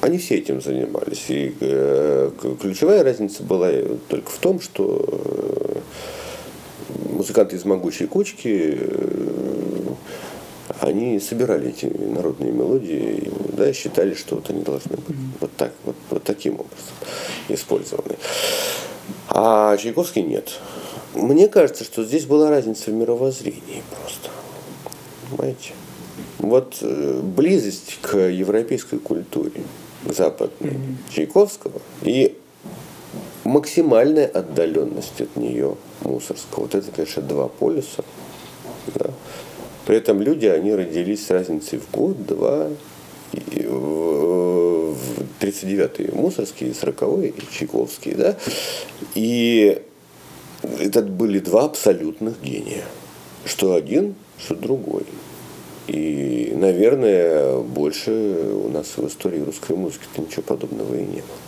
[0.00, 1.26] они все этим занимались.
[1.28, 3.70] И э, ключевая разница была
[4.08, 5.76] только в том, что э,
[7.12, 8.76] музыканты из могучей кучки
[10.80, 15.96] они собирали эти народные мелодии, да, считали, что вот они должны быть вот так, вот,
[16.10, 16.94] вот таким образом
[17.48, 18.16] использованы.
[19.28, 20.58] А Чайковский нет.
[21.14, 24.30] Мне кажется, что здесь была разница в мировоззрении просто.
[25.30, 25.72] Понимаете?
[26.38, 29.62] Вот э, близость к европейской культуре
[30.04, 31.12] западной mm-hmm.
[31.14, 32.36] Чайковского и
[33.44, 36.62] максимальная отдаленность от нее Мусорского.
[36.62, 38.04] Вот это, конечно, два полюса.
[38.94, 39.10] Да.
[39.88, 42.68] При этом люди, они родились с разницей в год, два,
[43.32, 44.94] и, в
[45.40, 48.36] 39-й Мусорский, 40-й Чайковский, да,
[49.14, 49.80] и
[50.78, 52.84] это были два абсолютных гения,
[53.46, 55.06] что один, что другой.
[55.86, 61.47] И, наверное, больше у нас в истории русской музыки ничего подобного и не было.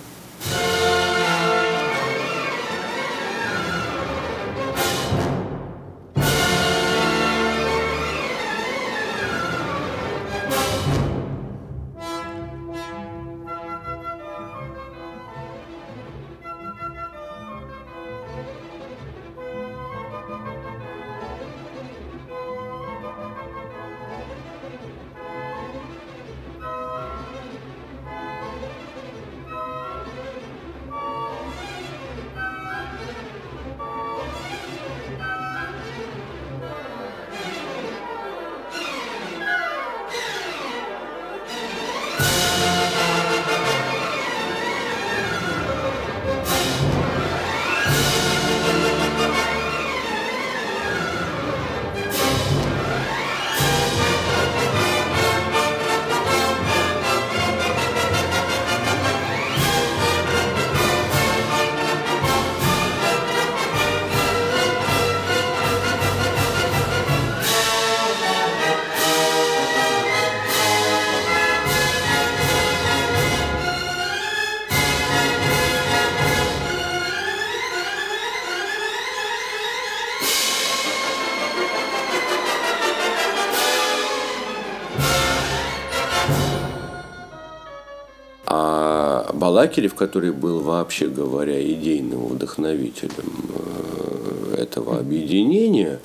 [89.61, 96.01] Балакирев, который был, вообще говоря, идейным вдохновителем э, этого объединения,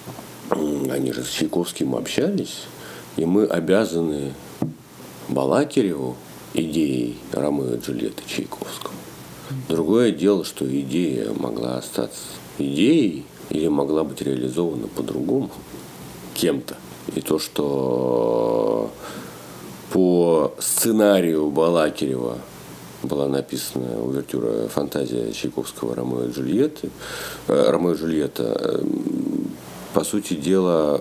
[0.50, 2.64] они же с Чайковским общались,
[3.16, 4.34] и мы обязаны
[5.30, 6.18] Балакиреву
[6.54, 8.92] идеей Ромео и Джульетты Чайковского.
[9.70, 12.24] Другое дело, что идея могла остаться
[12.58, 15.50] идеей или могла быть реализована по-другому
[16.34, 16.76] кем-то.
[17.16, 18.92] И то, что
[19.94, 22.40] по сценарию Балакирева
[23.08, 26.90] была написана увертюра «Фантазия Чайковского Ромео и Джульетты»,
[27.48, 28.84] э, Ромео и Джульетта, э,
[29.94, 31.00] по сути дела,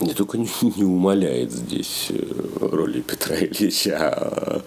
[0.00, 2.24] не только не, не умаляет здесь э,
[2.60, 4.62] роли Петра Ильича, а,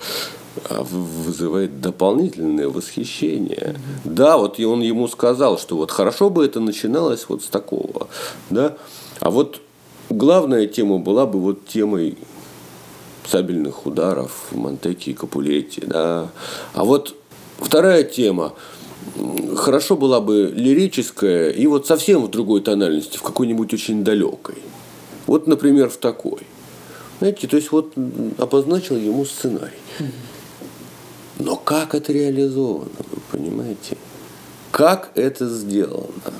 [0.69, 3.75] а вызывает дополнительное восхищение.
[3.75, 4.13] Mm-hmm.
[4.13, 8.07] Да, вот и он ему сказал, что вот хорошо бы это начиналось вот с такого,
[8.49, 8.77] да,
[9.19, 9.61] а вот
[10.09, 12.17] главная тема была бы вот темой
[13.27, 16.29] сабельных ударов Монтеки и Капулетти, да,
[16.73, 17.15] а вот
[17.59, 18.53] вторая тема
[19.55, 24.55] хорошо была бы лирическая и вот совсем в другой тональности, в какой-нибудь очень далекой.
[25.25, 26.41] Вот, например, в такой.
[27.19, 27.93] Знаете, то есть вот
[28.37, 29.79] обозначил ему сценарий.
[31.39, 33.97] Но как это реализовано, вы понимаете?
[34.71, 36.33] Как это сделано?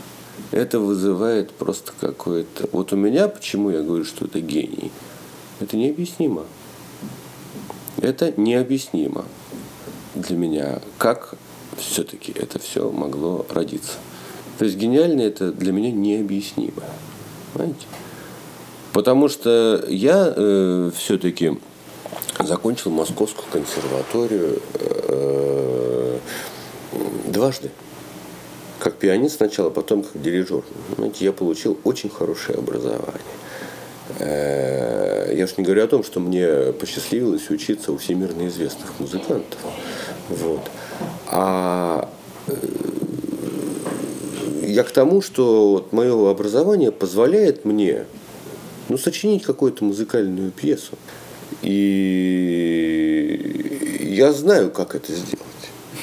[0.51, 2.69] Это вызывает просто какое-то...
[2.71, 4.91] Вот у меня, почему я говорю, что это гений?
[5.59, 6.45] Это необъяснимо.
[8.01, 9.25] Это необъяснимо
[10.15, 11.35] для меня, как
[11.77, 13.93] все-таки это все могло родиться.
[14.57, 16.83] То есть гениально это для меня необъяснимо.
[17.53, 17.85] Понимаете?
[18.93, 21.57] Потому что я э, все-таки
[22.39, 26.19] закончил Московскую консерваторию э,
[27.27, 27.69] дважды.
[28.79, 30.63] Как пианист сначала, потом как дирижер.
[30.95, 33.21] Понимаете, я получил очень хорошее образование.
[34.19, 39.59] Э, я уж не говорю о том, что мне посчастливилось учиться у всемирно известных музыкантов.
[40.29, 40.69] Вот.
[41.27, 42.09] А
[42.47, 42.53] э,
[44.63, 48.05] я к тому, что вот мое образование позволяет мне
[48.89, 50.97] ну, сочинить какую-то музыкальную пьесу.
[51.61, 52.87] И
[54.01, 55.45] я знаю, как это сделать.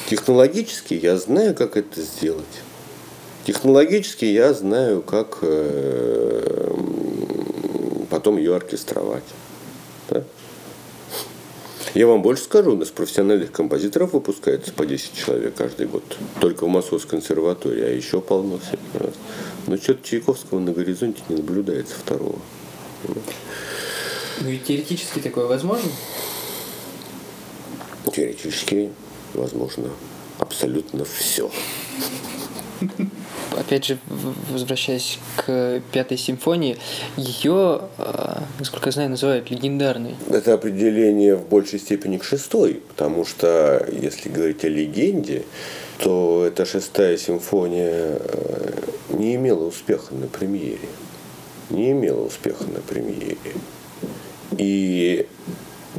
[0.09, 2.45] Технологически я знаю, как это сделать.
[3.45, 6.74] Технологически я знаю, как э,
[8.25, 9.25] потом ее оркестровать.
[10.09, 10.25] Да?
[11.93, 16.03] Я вам больше скажу, у нас профессиональных композиторов выпускается по 10 человек каждый год.
[16.41, 19.13] Только в Московской консерватории, а еще полно всяких
[19.67, 22.39] Но что-то Чайковского на горизонте не наблюдается второго.
[24.41, 25.91] Ну и теоретически такое возможно?
[28.11, 28.91] Теоретически
[29.35, 29.91] возможно
[30.39, 31.51] абсолютно все.
[33.59, 33.99] Опять же,
[34.51, 36.77] возвращаясь к пятой симфонии,
[37.17, 40.15] ее, а, насколько я знаю, называют легендарной.
[40.29, 45.45] Это определение в большей степени к шестой, потому что, если говорить о легенде,
[45.99, 50.89] то эта шестая симфония э, не имела успеха на премьере
[51.71, 53.37] не имела успеха на премьере.
[54.57, 55.27] И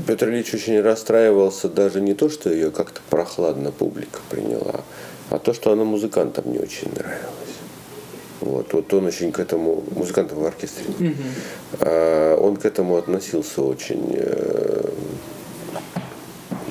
[0.08, 4.82] Петр Ильич очень расстраивался даже не то, что ее как-то прохладно публика приняла,
[5.30, 7.45] а то, что она музыкантам не очень нравилась.
[8.42, 12.38] Вот, вот он очень к этому, музыкантам в оркестре, mm-hmm.
[12.38, 14.90] он к этому относился очень э,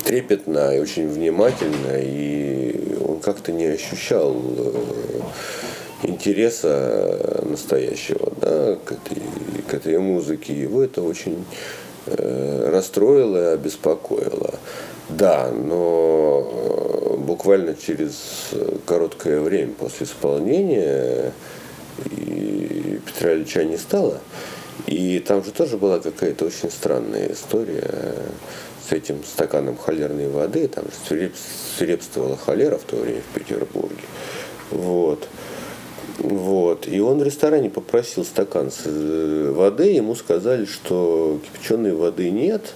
[0.05, 5.21] трепетно и очень внимательно, и он как-то не ощущал э,
[6.03, 9.21] интереса настоящего да, к, этой,
[9.67, 10.53] к этой музыке.
[10.53, 11.43] Его это очень
[12.05, 14.53] э, расстроило и обеспокоило.
[15.09, 18.51] Да, но э, буквально через
[18.85, 21.31] короткое время после исполнения
[23.05, 24.19] Петра Ильича не стало.
[24.87, 28.15] И там же тоже была какая-то очень странная история
[28.87, 30.67] с этим стаканом холерной воды.
[30.67, 31.31] Там же
[31.77, 34.03] свирепствовала холера в то время в Петербурге.
[34.71, 35.27] Вот.
[36.19, 36.87] Вот.
[36.87, 42.73] И он в ресторане попросил стакан э, воды, ему сказали, что кипяченой воды нет.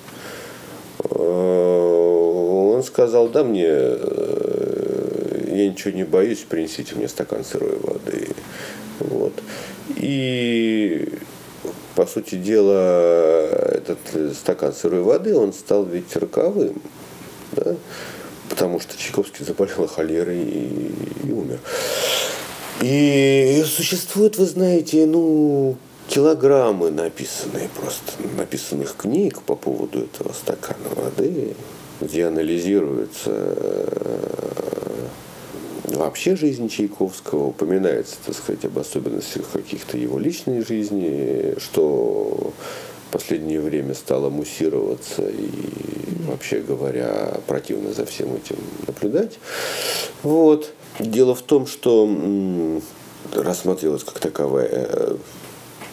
[3.00, 8.28] Сказал, да, мне, э, я ничего не боюсь, принесите мне стакан сырой воды.
[9.00, 9.32] Вот.
[9.96, 11.08] И
[11.96, 14.00] по сути дела, этот
[14.36, 16.82] стакан сырой воды, он стал ведь роковым.
[17.54, 17.78] Да?
[18.50, 20.92] Потому что Чайковский заболел холерой и,
[21.24, 21.60] и умер.
[22.82, 25.78] И существует, вы знаете, ну,
[26.10, 31.56] килограммы написанные просто, написанных книг по поводу этого стакана воды,
[32.02, 34.20] где анализируется э,
[35.86, 42.54] вообще жизнь Чайковского, упоминается, так сказать, об особенностях каких-то его личной жизни, что
[43.10, 45.50] в последнее время стало муссироваться и,
[46.28, 49.40] вообще говоря, противно за всем этим наблюдать.
[50.24, 50.72] Вот.
[51.00, 52.08] Дело в том, что
[53.34, 55.18] рассматривалась как таковая э,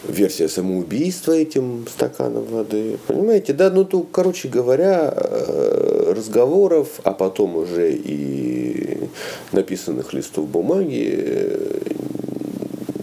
[0.07, 2.97] версия самоубийства этим стаканом воды.
[3.07, 9.09] Понимаете, да, ну то, короче говоря, э, разговоров, а потом уже и
[9.51, 11.79] написанных листов бумаги э,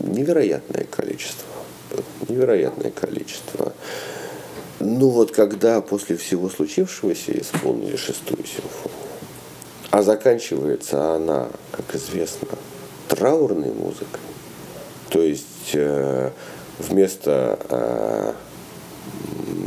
[0.03, 1.47] невероятное количество.
[2.29, 3.73] Невероятное количество.
[4.81, 8.99] Ну вот когда после всего случившегося исполнили шестую симфонию,
[9.91, 12.49] а заканчивается она, как известно,
[13.09, 14.21] траурной музыкой,
[15.09, 16.31] то есть э,
[16.79, 18.33] вместо э,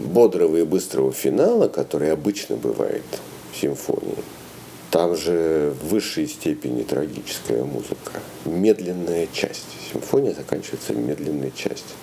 [0.05, 3.05] бодрого и быстрого финала, который обычно бывает
[3.57, 4.17] симфонии,
[4.91, 8.13] там же в высшей степени трагическая музыка.
[8.45, 9.65] Медленная часть.
[9.91, 11.95] Симфония заканчивается медленной частью.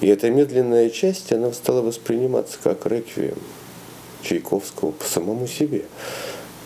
[0.00, 3.38] И эта медленная часть, она стала восприниматься как реквием
[4.22, 5.84] Чайковского по самому себе.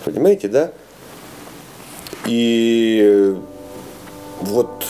[0.05, 0.73] Понимаете, да?
[2.27, 3.37] И
[4.41, 4.85] вот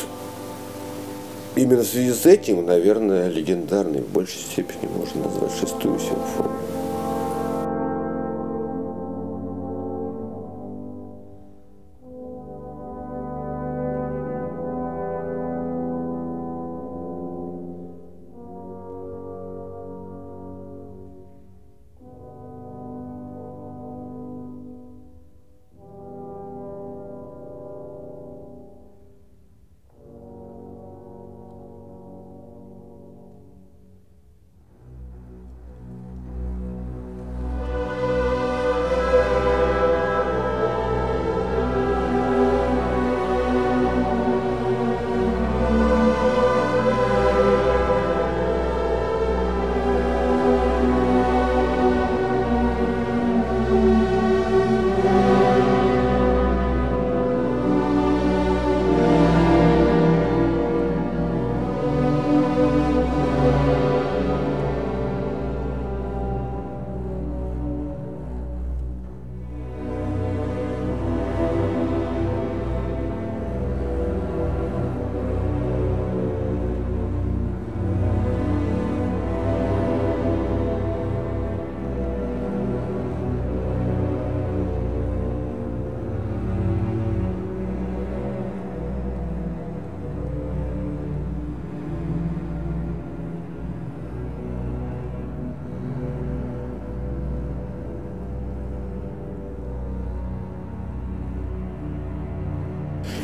[1.57, 6.80] именно в связи с этим, наверное, легендарной в большей степени можно назвать шестую симфонию.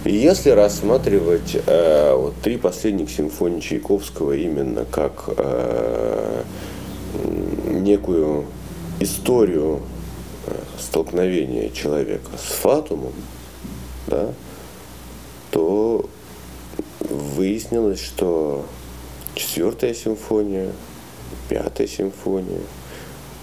[0.06, 6.44] Если рассматривать э, вот три последних симфонии Чайковского именно как э,
[7.70, 8.46] некую
[9.00, 9.80] историю
[10.46, 13.14] э, столкновения человека с фатумом,
[14.06, 14.32] да,
[15.50, 16.08] то
[17.00, 18.64] выяснилось, что
[19.34, 20.70] четвертая симфония,
[21.48, 22.60] пятая симфония,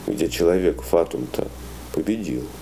[0.07, 1.45] где человек фатум-то
[1.91, 2.43] победил–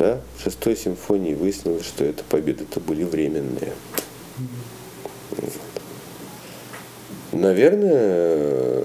[0.00, 3.74] да, в шестой симфонии выяснилось, что это победы-то были временные.
[5.30, 5.52] Вот.
[7.32, 8.82] Наверное,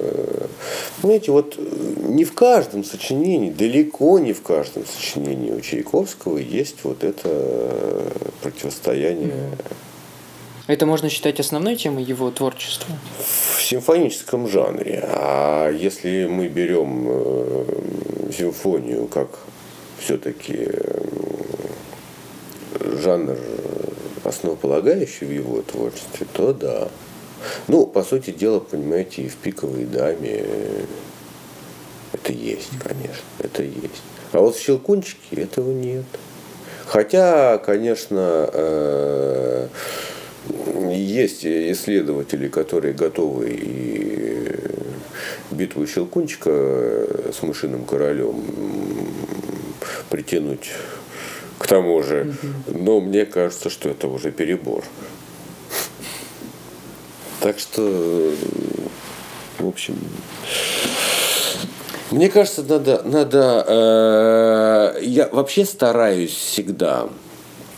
[1.02, 7.06] понимаете, вот не в каждом сочинении, далеко не в каждом сочинении у Чайковского есть вот
[7.06, 8.12] это
[8.44, 9.52] противостояние.
[10.68, 12.94] Это можно считать основной темой его творчества?
[13.56, 15.08] В симфоническом жанре.
[15.08, 17.66] А если мы берем э,
[18.38, 19.30] симфонию как
[20.06, 20.70] все-таки
[22.80, 23.38] жанр
[24.24, 26.90] основополагающий в его творчестве, то да.
[27.68, 30.46] Ну, по сути дела, понимаете, и в пиковой даме
[32.14, 34.02] это есть, конечно, это есть.
[34.32, 36.06] А вот в щелкунчике этого нет.
[36.86, 39.68] Хотя, конечно, э,
[40.92, 44.16] есть исследователи, которые готовы и
[45.52, 46.52] битву Щелкунчика
[47.32, 48.44] с мышиным королем
[50.16, 50.72] притянуть
[51.58, 52.36] к тому же.
[52.68, 54.86] Но мне кажется, что это уже перебор.
[57.42, 58.32] Так что,
[59.60, 59.98] в общем,
[62.12, 63.66] мне кажется, надо, надо,
[64.98, 67.10] э, я вообще стараюсь всегда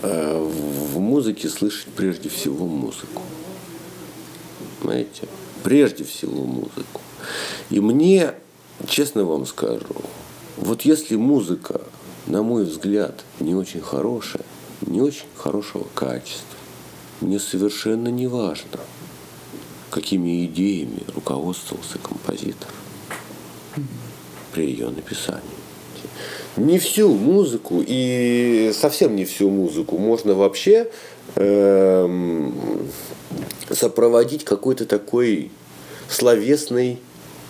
[0.04, 3.24] э, в музыке слышать прежде всего музыку,
[4.84, 5.28] знаете,
[5.64, 7.02] прежде всего музыку.
[7.72, 8.34] И мне,
[8.88, 9.96] честно вам скажу,
[10.58, 11.82] вот если музыка
[12.28, 14.44] на мой взгляд, не очень хорошая,
[14.82, 16.44] не очень хорошего качества.
[17.22, 18.80] Мне совершенно не важно,
[19.90, 22.70] какими идеями руководствовался композитор.
[24.54, 25.42] при ее написании.
[26.58, 30.90] Не всю музыку и совсем не всю музыку можно вообще
[31.36, 32.50] э,
[33.70, 35.52] сопроводить какой-то такой
[36.10, 36.98] словесной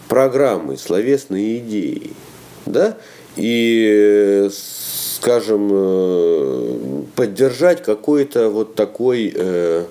[0.09, 2.11] программой, словесной идеей.
[2.65, 2.97] Да?
[3.37, 4.49] И,
[5.15, 9.85] скажем, э, поддержать какой-то вот такой э,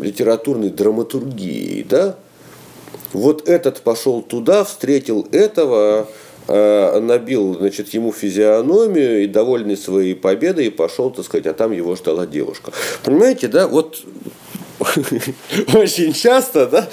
[0.00, 1.84] литературной драматургией.
[1.84, 2.16] Да?
[3.12, 6.08] Вот этот пошел туда, встретил этого,
[6.48, 11.96] э, набил значит, ему физиономию и довольный своей победой пошел, так сказать, а там его
[11.96, 12.72] ждала девушка.
[13.02, 14.02] Понимаете, да, вот
[15.74, 16.88] очень часто, да,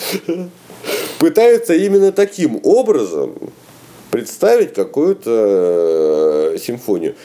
[1.20, 3.34] пытаются именно таким образом
[4.12, 7.16] представить какую-то э, симфонию.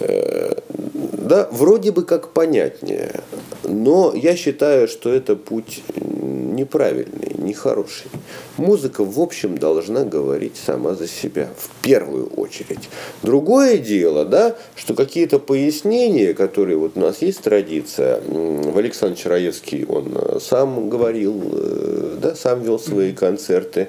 [0.00, 3.20] Э, да, вроде бы как понятнее,
[3.64, 8.10] но я считаю, что это путь неправильный, нехороший.
[8.56, 12.88] Музыка, в общем, должна говорить сама за себя, в первую очередь.
[13.22, 19.84] Другое дело, да, что какие-то пояснения, которые вот у нас есть традиция, в Александр Чараевский,
[19.84, 23.88] он э, сам говорил, э, да, сам вел свои концерты.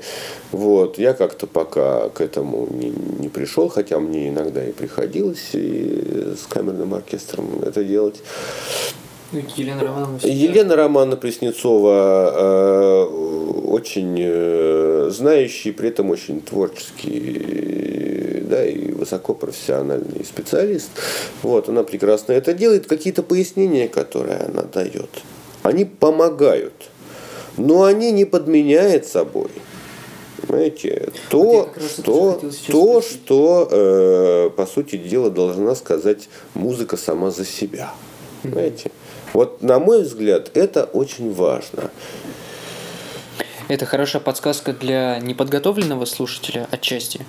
[0.51, 0.97] Вот.
[0.97, 2.89] Я как-то пока к этому не,
[3.19, 8.21] не пришел, хотя мне иногда и приходилось и с камерным оркестром это делать.
[9.31, 10.19] Елена Романовна.
[10.23, 20.89] Елена Романовна Преснецова э, очень э, знающий, при этом очень творческий, да, и высокопрофессиональный специалист.
[21.43, 22.87] Вот, она прекрасно это делает.
[22.87, 25.09] Какие-то пояснения, которые она дает,
[25.63, 26.89] они помогают,
[27.57, 29.49] но они не подменяют собой.
[30.47, 37.43] Понимаете, то, вот что, то, что э, по сути дела должна сказать музыка сама за
[37.43, 37.91] себя.
[38.43, 38.91] Понимаете?
[39.37, 41.91] Вот, на мой взгляд, это очень важно.
[43.67, 47.23] Это хорошая подсказка для неподготовленного слушателя отчасти.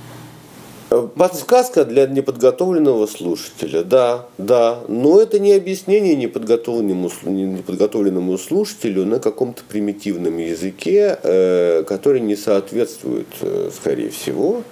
[0.88, 4.78] Подсказка для неподготовленного слушателя, да, да.
[4.88, 13.28] Но это не объяснение неподготовленному, неподготовленному слушателю на каком-то примитивном языке, э, который не соответствует,
[13.42, 14.62] э, скорее всего,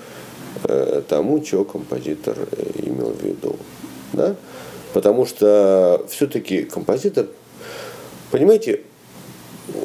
[0.65, 2.39] э, тому, что композитор
[2.83, 3.57] имел в виду.
[4.15, 4.37] Да?
[4.97, 7.27] Потому что все-таки композитор,
[8.31, 8.81] понимаете,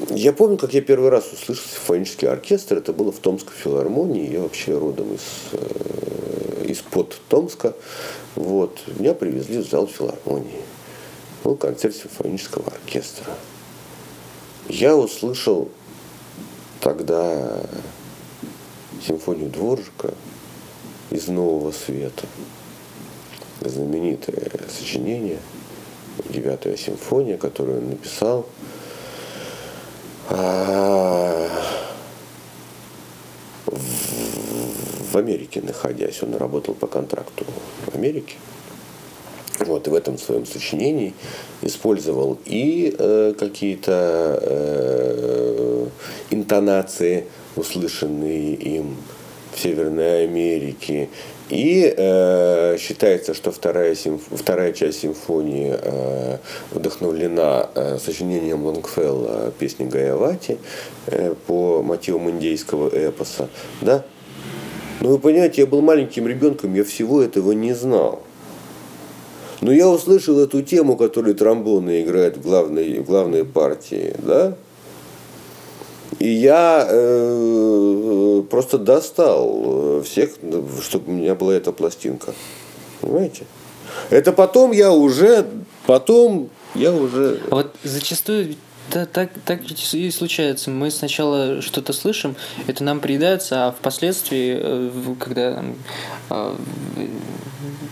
[0.10, 4.40] я помню, как я первый раз услышал симфонический оркестр, это было в Томской филармонии, я
[4.40, 5.20] вообще родом из,
[5.52, 7.76] э, из-под Томска.
[8.36, 8.80] Вот.
[8.98, 10.62] Меня привезли в зал филармонии.
[11.44, 13.26] Был концерт симфонического оркестра.
[14.70, 15.68] Я услышал
[16.80, 17.60] тогда
[19.06, 20.14] симфонию Дворжика
[21.10, 22.28] из Нового Света
[23.70, 25.40] знаменитое сочинение,
[26.30, 28.46] девятая симфония, которую он написал.
[30.30, 31.50] А,
[35.12, 37.46] в Америке находясь, он работал по контракту
[37.86, 38.36] в Америке.
[39.60, 41.14] Вот, и в этом своем сочинении
[41.62, 45.88] использовал и э, какие-то э,
[46.32, 48.98] интонации, услышанные им
[49.54, 51.10] в Северной Америке,
[51.52, 54.22] и э, считается, что вторая, симф...
[54.32, 56.38] вторая часть симфонии э,
[56.72, 60.58] вдохновлена э, сочинением Лонгфелла песни Гаявати
[61.08, 63.50] э, по мотивам индейского эпоса.
[63.82, 64.06] Да?
[65.02, 68.22] Но вы понимаете, я был маленьким ребенком, я всего этого не знал.
[69.60, 74.56] Но я услышал эту тему, которую тромбоны играют в главной, в главной партии, да?
[76.20, 80.32] И я э, просто достал всех,
[80.82, 82.34] чтобы у меня была эта пластинка.
[83.02, 83.46] Понимаете?
[84.10, 85.46] Это потом я уже,
[85.86, 87.42] потом я уже...
[87.50, 88.56] А вот зачастую
[88.94, 89.62] да, так, так
[89.94, 90.70] и случается.
[90.70, 92.36] Мы сначала что-то слышим,
[92.68, 95.64] это нам приедается, а впоследствии, э, когда
[96.30, 96.56] э,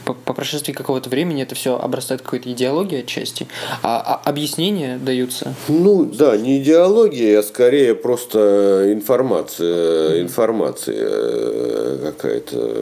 [0.06, 3.47] по, по прошествии какого-то времени это все обрастает какой-то идеологией отчасти,
[3.84, 5.54] а, а объяснения даются.
[5.68, 12.80] Ну да, не идеология, а скорее просто информация, информация э, какая-то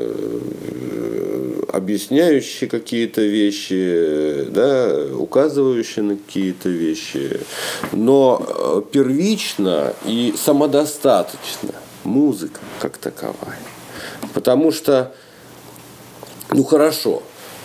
[1.72, 7.39] объясняющая какие-то вещи, да, указывающие на какие-то вещи,
[8.07, 11.73] но э, первично и самодостаточно
[12.05, 13.59] музыка как таковая.
[14.33, 15.13] Потому что
[16.51, 17.21] ну хорошо,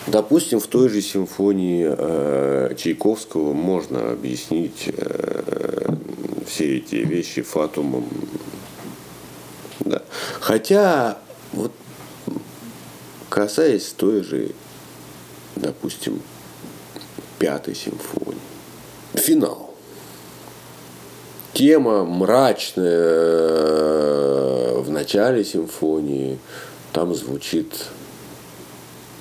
[0.08, 5.94] допустим, в той же симфонии э, Чайковского можно объяснить э,
[6.48, 8.08] все эти вещи фатумом.
[9.78, 10.02] Да.
[10.40, 11.18] Хотя,
[11.52, 11.70] вот
[13.28, 14.48] касаясь той же,
[15.54, 16.20] допустим,
[17.38, 18.40] пятой симфонии,
[19.14, 19.71] финал.
[21.52, 26.38] Тема мрачная э, в начале симфонии,
[26.94, 27.88] там звучит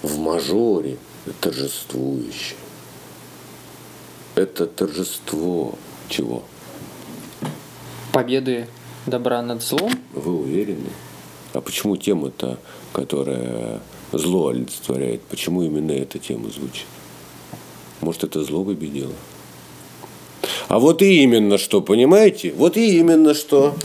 [0.01, 0.97] в мажоре
[1.41, 2.55] торжествующе.
[4.35, 5.75] Это торжество
[6.07, 6.43] чего?
[8.13, 8.67] Победы
[9.05, 9.91] добра над злом?
[10.13, 10.89] Вы уверены?
[11.51, 12.57] А почему тема-то,
[12.93, 13.81] которая
[14.13, 16.85] зло олицетворяет, почему именно эта тема звучит?
[17.99, 19.13] Может, это зло победило?
[20.71, 22.53] А вот и именно что, понимаете?
[22.55, 23.75] Вот и именно что.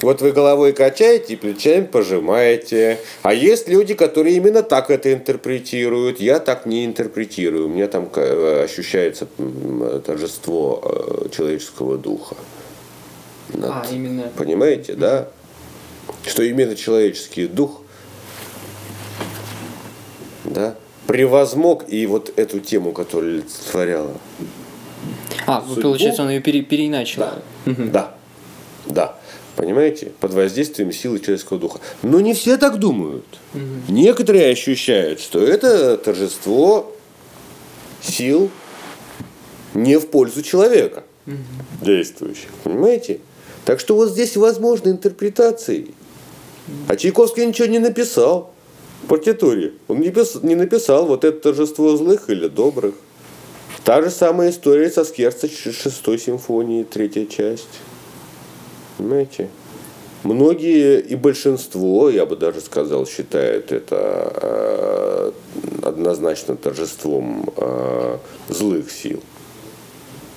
[0.00, 3.00] Вот вы головой качаете и плечами пожимаете.
[3.22, 6.20] А есть люди, которые именно так это интерпретируют.
[6.20, 7.66] Я так не интерпретирую.
[7.66, 9.26] У меня там э, ощущается
[10.06, 12.36] торжество э, человеческого духа.
[13.52, 14.30] Над, а, именно.
[14.36, 15.30] Понимаете, да?
[16.24, 17.80] Что именно человеческий дух
[20.44, 20.76] да,
[21.08, 24.12] превозмог и вот эту тему, которую олицетворяла.
[25.46, 25.82] А, судьбу.
[25.82, 27.22] получается, он ее пере, переиначил.
[27.22, 27.38] Да.
[27.66, 27.82] Угу.
[27.92, 28.14] да.
[28.86, 29.18] Да.
[29.56, 30.12] Понимаете?
[30.20, 31.80] Под воздействием силы человеческого духа.
[32.02, 33.24] Но не все так думают.
[33.54, 33.92] Угу.
[33.92, 36.92] Некоторые ощущают, что это торжество
[38.00, 38.50] сил
[39.74, 41.36] не в пользу человека угу.
[41.80, 42.48] действующих.
[42.64, 43.20] Понимаете?
[43.64, 45.94] Так что вот здесь возможны интерпретации.
[46.88, 48.52] А Чайковский ничего не написал
[49.02, 49.72] в партитуре.
[49.88, 52.94] Он не, пис, не написал вот это торжество злых или добрых.
[53.84, 57.80] Та же самая история со Скерца шестой симфонии, третья часть.
[58.96, 59.48] Понимаете?
[60.22, 65.32] Многие и большинство, я бы даже сказал, считают это э,
[65.82, 68.18] однозначно торжеством э,
[68.48, 69.20] злых сил.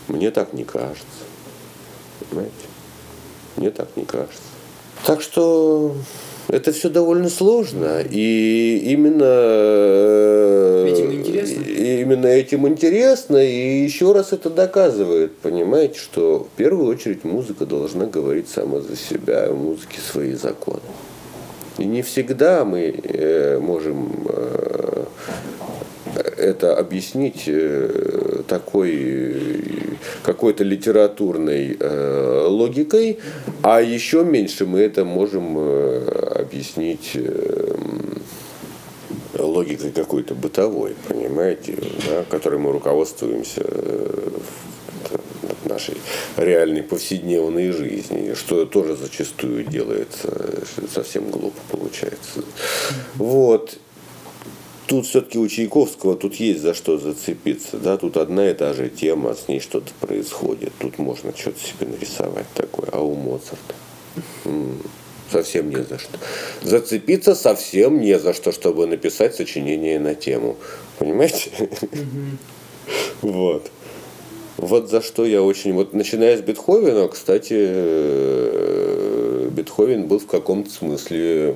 [0.08, 1.06] Мне так не кажется.
[2.20, 2.54] Понимаете?
[3.58, 4.42] Мне так не кажется.
[5.06, 5.96] Так что
[6.48, 8.02] это все довольно сложно.
[8.10, 11.64] И именно э, этим интересно.
[11.64, 13.38] Именно этим интересно.
[13.38, 18.96] И еще раз это доказывает, понимаете, что в первую очередь музыка должна говорить сама за
[18.96, 20.82] себя, у музыки свои законы.
[21.78, 25.06] И не всегда мы э, можем э,
[26.38, 27.50] это объяснить
[28.48, 33.20] такой какой-то литературной э, логикой,
[33.62, 37.18] а еще меньше мы это можем э, объяснить
[39.38, 41.78] логикой какой-то бытовой, понимаете,
[42.08, 43.64] да, которой мы руководствуемся
[45.66, 45.98] нашей
[46.38, 52.44] реальной повседневной жизни, что тоже зачастую делается совсем глупо получается.
[53.16, 53.78] Вот
[54.88, 57.78] тут все-таки у Чайковского тут есть за что зацепиться.
[57.78, 57.98] Да?
[57.98, 60.74] Тут одна и та же тема, с ней что-то происходит.
[60.80, 62.90] Тут можно что-то себе нарисовать такое.
[62.92, 63.76] А у Моцарта?
[65.32, 66.20] Совсем не за что.
[66.62, 70.58] Зацепиться совсем не за что, чтобы написать сочинение на тему.
[71.00, 71.52] Понимаете?
[73.22, 73.72] Вот.
[74.58, 75.74] Вот за что я очень...
[75.74, 79.25] Вот начиная с Бетховена, кстати, э,
[79.56, 81.56] Бетховен был в каком-то смысле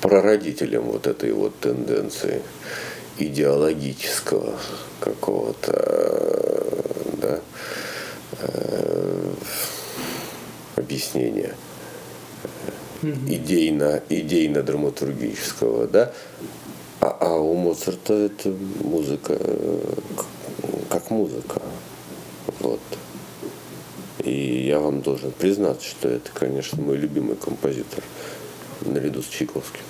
[0.00, 2.42] прародителем вот этой вот тенденции
[3.18, 4.54] идеологического
[5.00, 5.72] какого-то
[7.20, 7.40] да,
[8.40, 9.32] э,
[10.76, 11.54] объяснения
[13.02, 16.12] идейно, идейно-драматургического, да,
[17.00, 19.80] а, а у Моцарта это музыка э,
[20.88, 21.60] как музыка.
[22.60, 22.80] Вот.
[24.24, 28.02] И я вам должен признаться, что это, конечно, мой любимый композитор
[28.84, 29.80] наряду с Чайковским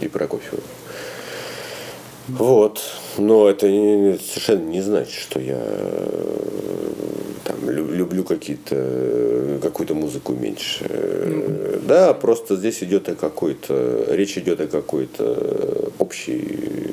[0.00, 0.64] и Прокофьевым.
[2.28, 2.80] Вот.
[3.18, 5.60] Но это совершенно не значит, что я
[7.44, 11.80] там, люблю какие-то, какую-то музыку меньше.
[11.86, 16.89] Да, просто здесь идет о какой-то, речь идет о какой-то общей,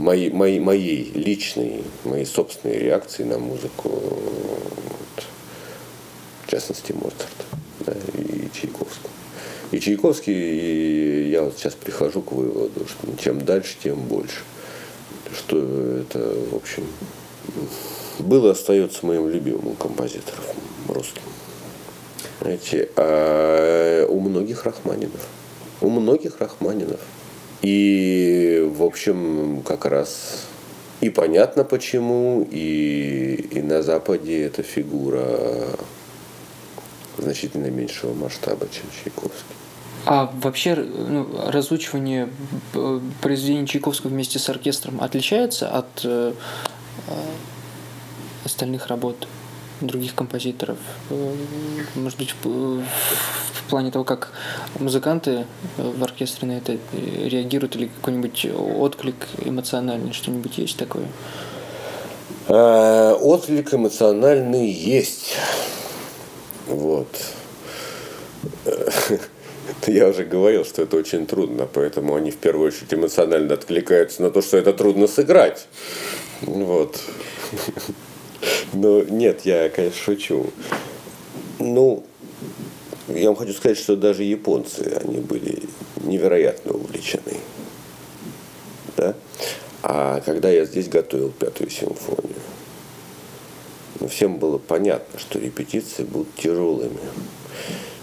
[0.00, 5.24] моей, моей, моей личной, моей собственной реакции на музыку, вот,
[6.46, 7.46] в частности, Моцарт
[7.80, 9.10] да, и Чайковский.
[9.70, 14.40] И Чайковский, и я вот сейчас прихожу к выводу, что чем дальше, тем больше.
[15.32, 15.58] Что
[16.00, 16.84] это, в общем,
[18.18, 20.44] было остается моим любимым композитором
[20.88, 21.22] русским.
[22.40, 25.28] Знаете, а у многих Рахманинов.
[25.80, 27.00] У многих Рахманинов.
[27.62, 30.46] И, в общем, как раз
[31.00, 35.76] и понятно почему, и, и на Западе эта фигура
[37.16, 39.56] значительно меньшего масштаба, чем Чайковский.
[40.06, 42.30] А вообще ну, разучивание
[42.74, 46.32] э, произведений Чайковского вместе с оркестром отличается от э,
[47.08, 47.12] э
[48.42, 49.28] остальных работ?
[49.80, 50.78] Других композиторов?
[51.10, 51.34] Э,
[51.94, 52.82] может быть, в
[53.68, 54.32] плане того, как
[54.78, 58.46] музыканты в оркестре на это реагируют, или какой-нибудь
[58.78, 61.06] отклик эмоциональный, что-нибудь есть такое?
[62.48, 65.36] Э, отклик эмоциональный есть.
[66.66, 67.08] Вот.
[69.86, 74.30] Я уже говорил, что это очень трудно, поэтому они в первую очередь эмоционально откликаются на
[74.30, 75.66] то, что это трудно сыграть.
[76.42, 77.00] Вот.
[78.72, 80.46] Но нет, я, конечно, шучу.
[81.58, 82.04] Ну,
[83.08, 85.64] я вам хочу сказать, что даже японцы, они были
[85.96, 87.36] невероятно увлечены.
[88.96, 89.14] Да?
[89.82, 92.36] А когда я здесь готовил пятую симфонию,
[93.98, 97.00] ну, всем было понятно, что репетиции будут тяжелыми.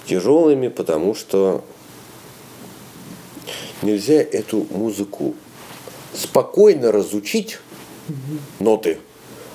[0.06, 1.64] Тяжелыми, потому что
[3.82, 5.36] нельзя эту музыку
[6.14, 7.60] спокойно разучить
[8.60, 9.00] ноты,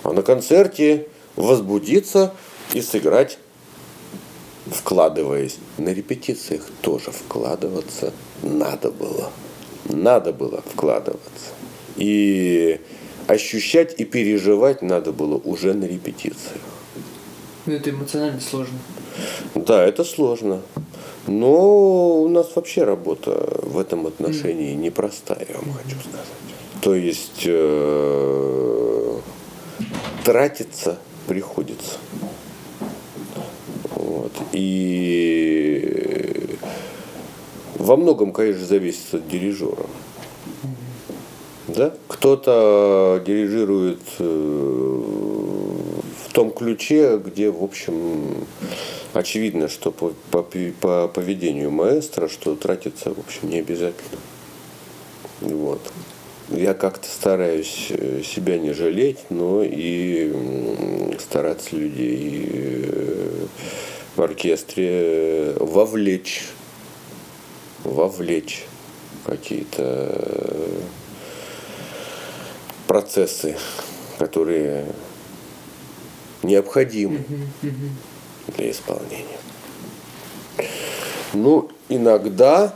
[0.04, 2.34] на концерте возбудиться
[2.74, 3.38] и сыграть,
[4.66, 5.58] вкладываясь.
[5.78, 9.30] На репетициях тоже вкладываться надо было.
[9.84, 11.52] Надо было вкладываться.
[11.96, 12.80] И
[13.26, 16.60] ощущать и переживать надо было уже на репетициях.
[17.66, 18.78] Ну, это эмоционально сложно.
[19.54, 20.62] Да, это сложно.
[21.26, 26.26] Но у нас вообще работа в этом отношении непростая, я вам хочу сказать.
[26.82, 28.71] То есть э,
[30.24, 31.98] тратиться приходится.
[33.94, 34.32] Вот.
[34.52, 36.56] И
[37.76, 39.86] во многом, конечно, зависит от дирижера.
[41.68, 41.94] Да?
[42.08, 45.02] Кто-то дирижирует э,
[46.26, 48.46] в том ключе, где, в общем,
[49.12, 54.18] очевидно, что по, по, по поведению маэстро, что тратится, в общем, не обязательно.
[55.40, 55.80] Вот.
[56.54, 60.30] Я как-то стараюсь э, себя не жалеть, но и
[61.18, 63.46] стараться людей э,
[64.16, 66.44] в оркестре вовлечь,
[67.84, 68.66] вовлечь
[69.24, 70.46] какие-то
[72.86, 73.56] процессы,
[74.18, 74.84] которые
[76.42, 77.24] необходимы
[78.48, 79.38] для исполнения.
[81.32, 82.74] Ну, иногда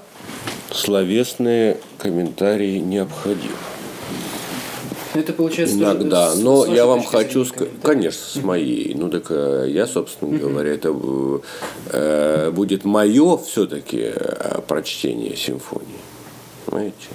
[0.71, 3.55] словесные комментарии необходимы.
[5.15, 8.95] Это получается Иногда, с, но с я вам хочу сказать, конечно, с моей.
[8.95, 10.95] Ну так э, я, собственно говоря, это
[11.91, 15.87] э, будет мое все-таки э, прочтение симфонии,
[16.67, 17.09] понимаете?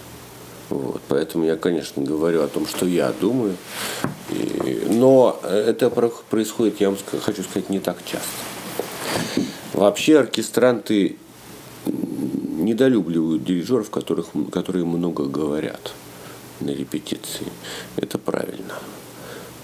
[0.70, 3.56] Вот, поэтому я, конечно, говорю о том, что я думаю.
[4.32, 9.46] И, но это происходит, я вам хочу сказать, не так часто.
[9.74, 11.18] Вообще оркестранты
[12.64, 15.94] недолюбливают дирижеров, которых, которые много говорят
[16.60, 17.48] на репетиции.
[17.98, 18.76] Это правильно.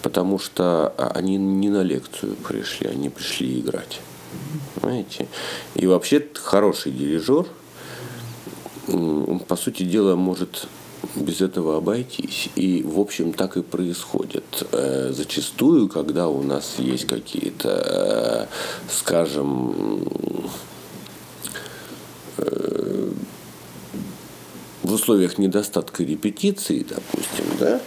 [0.01, 3.99] Потому что они не на лекцию пришли, они пришли играть.
[4.75, 5.27] Понимаете?
[5.75, 7.45] И вообще хороший дирижер,
[9.47, 10.67] по сути дела, может
[11.15, 12.49] без этого обойтись.
[12.55, 14.67] И, в общем, так и происходит.
[14.71, 20.09] Э, зачастую, когда у нас есть какие-то, э, скажем,
[24.87, 27.81] в условиях недостатка репетиции, допустим, да,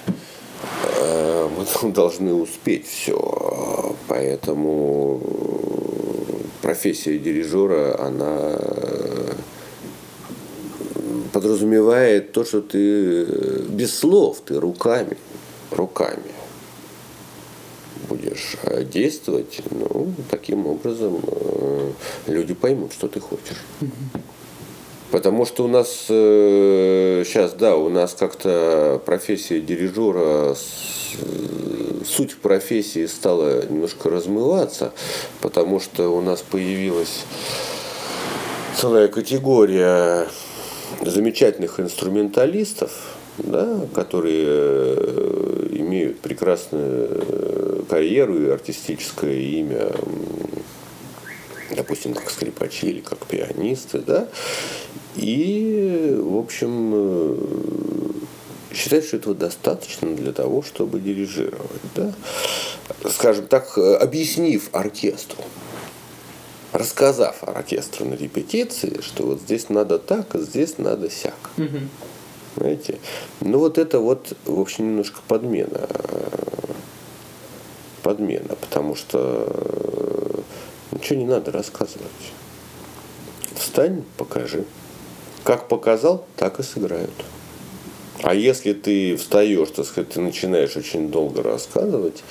[1.83, 3.97] мы должны успеть все.
[4.07, 5.23] Поэтому
[6.63, 8.59] профессия дирижера, она
[11.33, 15.17] подразумевает то, что ты э, без слов, ты руками,
[15.71, 16.33] руками
[18.09, 21.93] будешь э, действовать, ну, таким образом э,
[22.27, 23.63] люди поймут, что ты хочешь.
[25.11, 30.55] Потому что у нас сейчас, да, у нас как-то профессия дирижера,
[32.05, 34.93] суть профессии стала немножко размываться,
[35.41, 37.25] потому что у нас появилась
[38.77, 40.27] целая категория
[41.01, 42.93] замечательных инструменталистов,
[43.39, 49.93] да, которые э, имеют прекрасную э, карьеру и артистическое имя,
[51.75, 54.29] допустим, как скрипачи или как пианисты, да,
[55.17, 57.37] и, в общем, э,
[58.75, 62.13] считают, что этого достаточно для того, чтобы дирижировать, да,
[63.11, 65.43] скажем так, объяснив оркестру,
[66.73, 71.51] рассказав оркестру на репетиции, что вот здесь надо так, а здесь надо сяк.
[71.57, 71.79] Угу.
[72.57, 72.99] Знаете?
[73.41, 75.89] Ну вот это вот, в общем, немножко подмена.
[78.03, 80.43] Подмена, потому что
[80.93, 82.33] ничего не надо рассказывать.
[83.55, 84.65] Встань, покажи.
[85.45, 87.11] Как показал, так и сыграют.
[88.23, 92.23] А если ты встаешь, так сказать, ты начинаешь очень долго рассказывать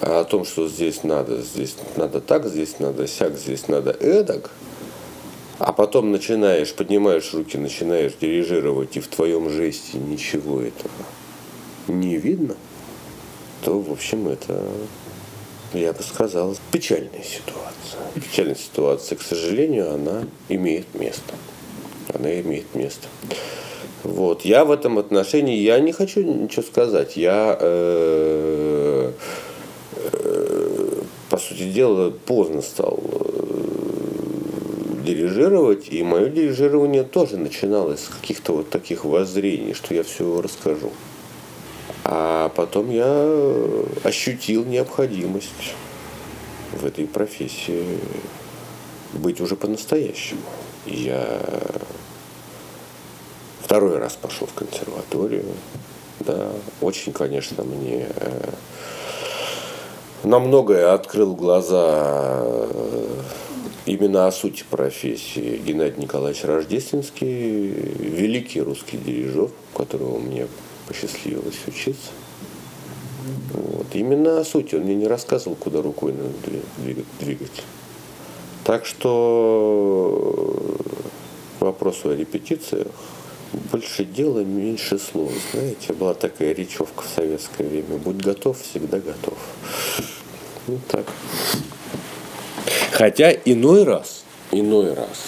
[0.00, 4.50] о том, что здесь надо, здесь надо так, здесь надо сяк, здесь надо эдак,
[5.58, 10.90] а потом начинаешь, поднимаешь руки, начинаешь дирижировать, и в твоем жесте ничего этого
[11.88, 12.54] не видно,
[13.64, 14.62] то, в общем, это,
[15.72, 18.00] я бы сказал, печальная ситуация.
[18.14, 21.34] Печальная ситуация, к сожалению, она имеет место.
[22.14, 23.08] Она имеет место.
[24.02, 24.44] Вот.
[24.44, 27.16] Я в этом отношении, я не хочу ничего сказать.
[27.16, 29.12] Я, э,
[30.12, 33.42] э, по сути дела, поздно стал э,
[35.04, 40.90] дирижировать, и мое дирижирование тоже начиналось с каких-то вот таких воззрений, что я все расскажу.
[42.04, 43.32] А потом я
[44.02, 45.74] ощутил необходимость
[46.72, 47.84] в этой профессии
[49.12, 50.40] быть уже по-настоящему.
[50.86, 51.40] Я
[53.72, 55.46] второй раз пошел в консерваторию.
[56.20, 56.50] Да,
[56.82, 58.50] очень, конечно, мне э,
[60.24, 63.14] на многое открыл глаза э,
[63.86, 70.48] именно о сути профессии Геннадий Николаевич Рождественский, великий русский дирижер, которого мне
[70.86, 72.10] посчастливилось учиться.
[73.54, 73.86] Вот.
[73.94, 74.74] Именно о сути.
[74.74, 76.34] Он мне не рассказывал, куда рукой надо
[77.20, 77.64] двигать.
[78.64, 80.66] Так что
[81.58, 82.88] к вопросу о репетициях
[83.52, 85.32] больше дела, меньше слов.
[85.52, 87.98] Знаете, была такая речевка в советское время.
[87.98, 89.38] Будь готов, всегда готов.
[90.66, 91.06] Ну так.
[92.92, 95.24] Хотя иной раз, иной раз,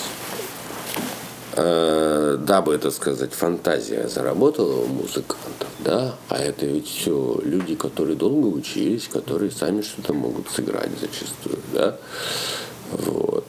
[1.57, 8.17] э, дабы, это сказать, фантазия заработала у музыкантов, да, а это ведь все люди, которые
[8.17, 11.99] долго учились, которые сами что-то могут сыграть зачастую, да,
[12.91, 13.47] вот.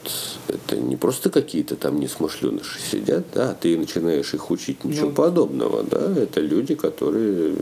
[0.48, 5.14] Это не просто какие-то там несмышленыши сидят, да, а ты начинаешь их учить, ничего ну,
[5.14, 7.56] подобного, да, это люди, которые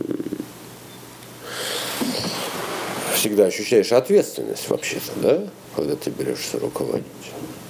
[3.15, 5.43] всегда ощущаешь ответственность вообще-то, да,
[5.75, 7.05] когда ты берешься руководить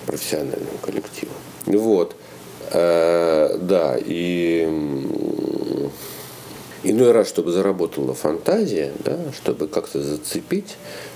[0.05, 1.35] профессиональным коллективом.
[1.65, 2.15] Вот.
[2.71, 4.63] Э, да, и
[6.83, 10.75] иной раз, чтобы заработала фантазия, да, чтобы как-то зацепить,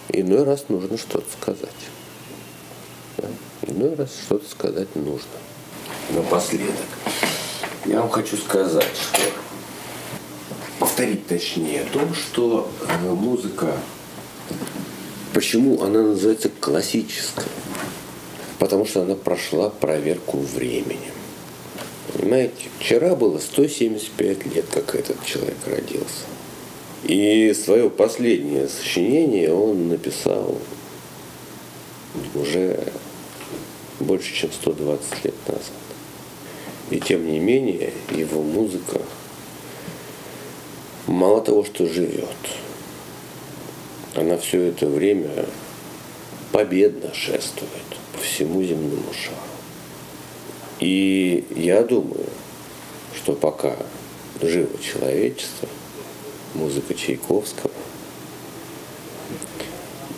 [0.10, 1.70] иной раз нужно что-то сказать.
[3.18, 3.28] Да?
[3.68, 5.28] Иной раз что-то сказать нужно.
[6.12, 6.88] Напоследок.
[7.86, 9.22] Я вам хочу сказать, что
[10.80, 13.74] повторить точнее то, что э, музыка
[15.38, 17.44] Почему она называется классической?
[18.58, 21.14] Потому что она прошла проверку временем.
[22.12, 26.26] Понимаете, вчера было 175 лет, как этот человек родился.
[27.04, 30.58] И свое последнее сочинение он написал
[32.34, 32.80] уже
[34.00, 35.64] больше, чем 120 лет назад.
[36.90, 39.02] И тем не менее, его музыка
[41.08, 42.36] мало того, что живет,
[44.16, 45.46] она все это время
[46.52, 47.72] победно шествует
[48.14, 49.38] по всему земному шару.
[50.80, 52.26] И я думаю,
[53.16, 53.76] что пока
[54.42, 55.68] живо человечество,
[56.54, 57.72] музыка Чайковского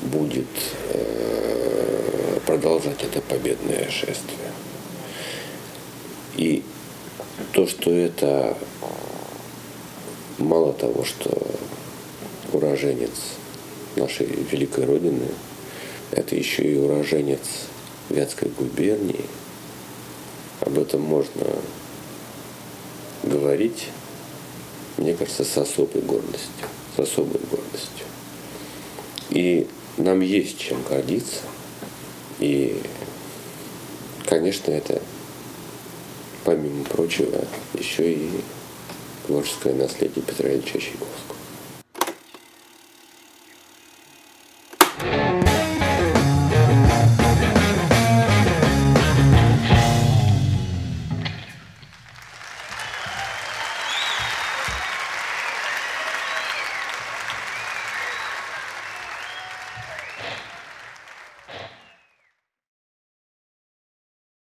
[0.03, 0.47] будет
[0.89, 1.38] э,
[2.49, 4.51] продолжать это победное шествие.
[6.35, 6.63] И
[7.51, 8.57] то, что это
[10.39, 11.29] мало того, что
[12.51, 13.11] уроженец
[13.95, 15.27] нашей великой Родины.
[16.09, 17.67] Это еще и уроженец
[18.09, 19.25] Вятской губернии.
[20.61, 21.45] Об этом можно
[23.21, 23.89] говорить,
[24.97, 26.65] мне кажется, с особой гордостью.
[26.95, 28.07] С особой гордостью.
[29.29, 31.41] И нам есть чем гордиться.
[32.39, 32.81] И,
[34.25, 35.01] конечно, это,
[36.45, 37.43] помимо прочего,
[37.77, 38.29] еще и
[39.27, 41.28] творческое наследие Петра Ильича Чайковского.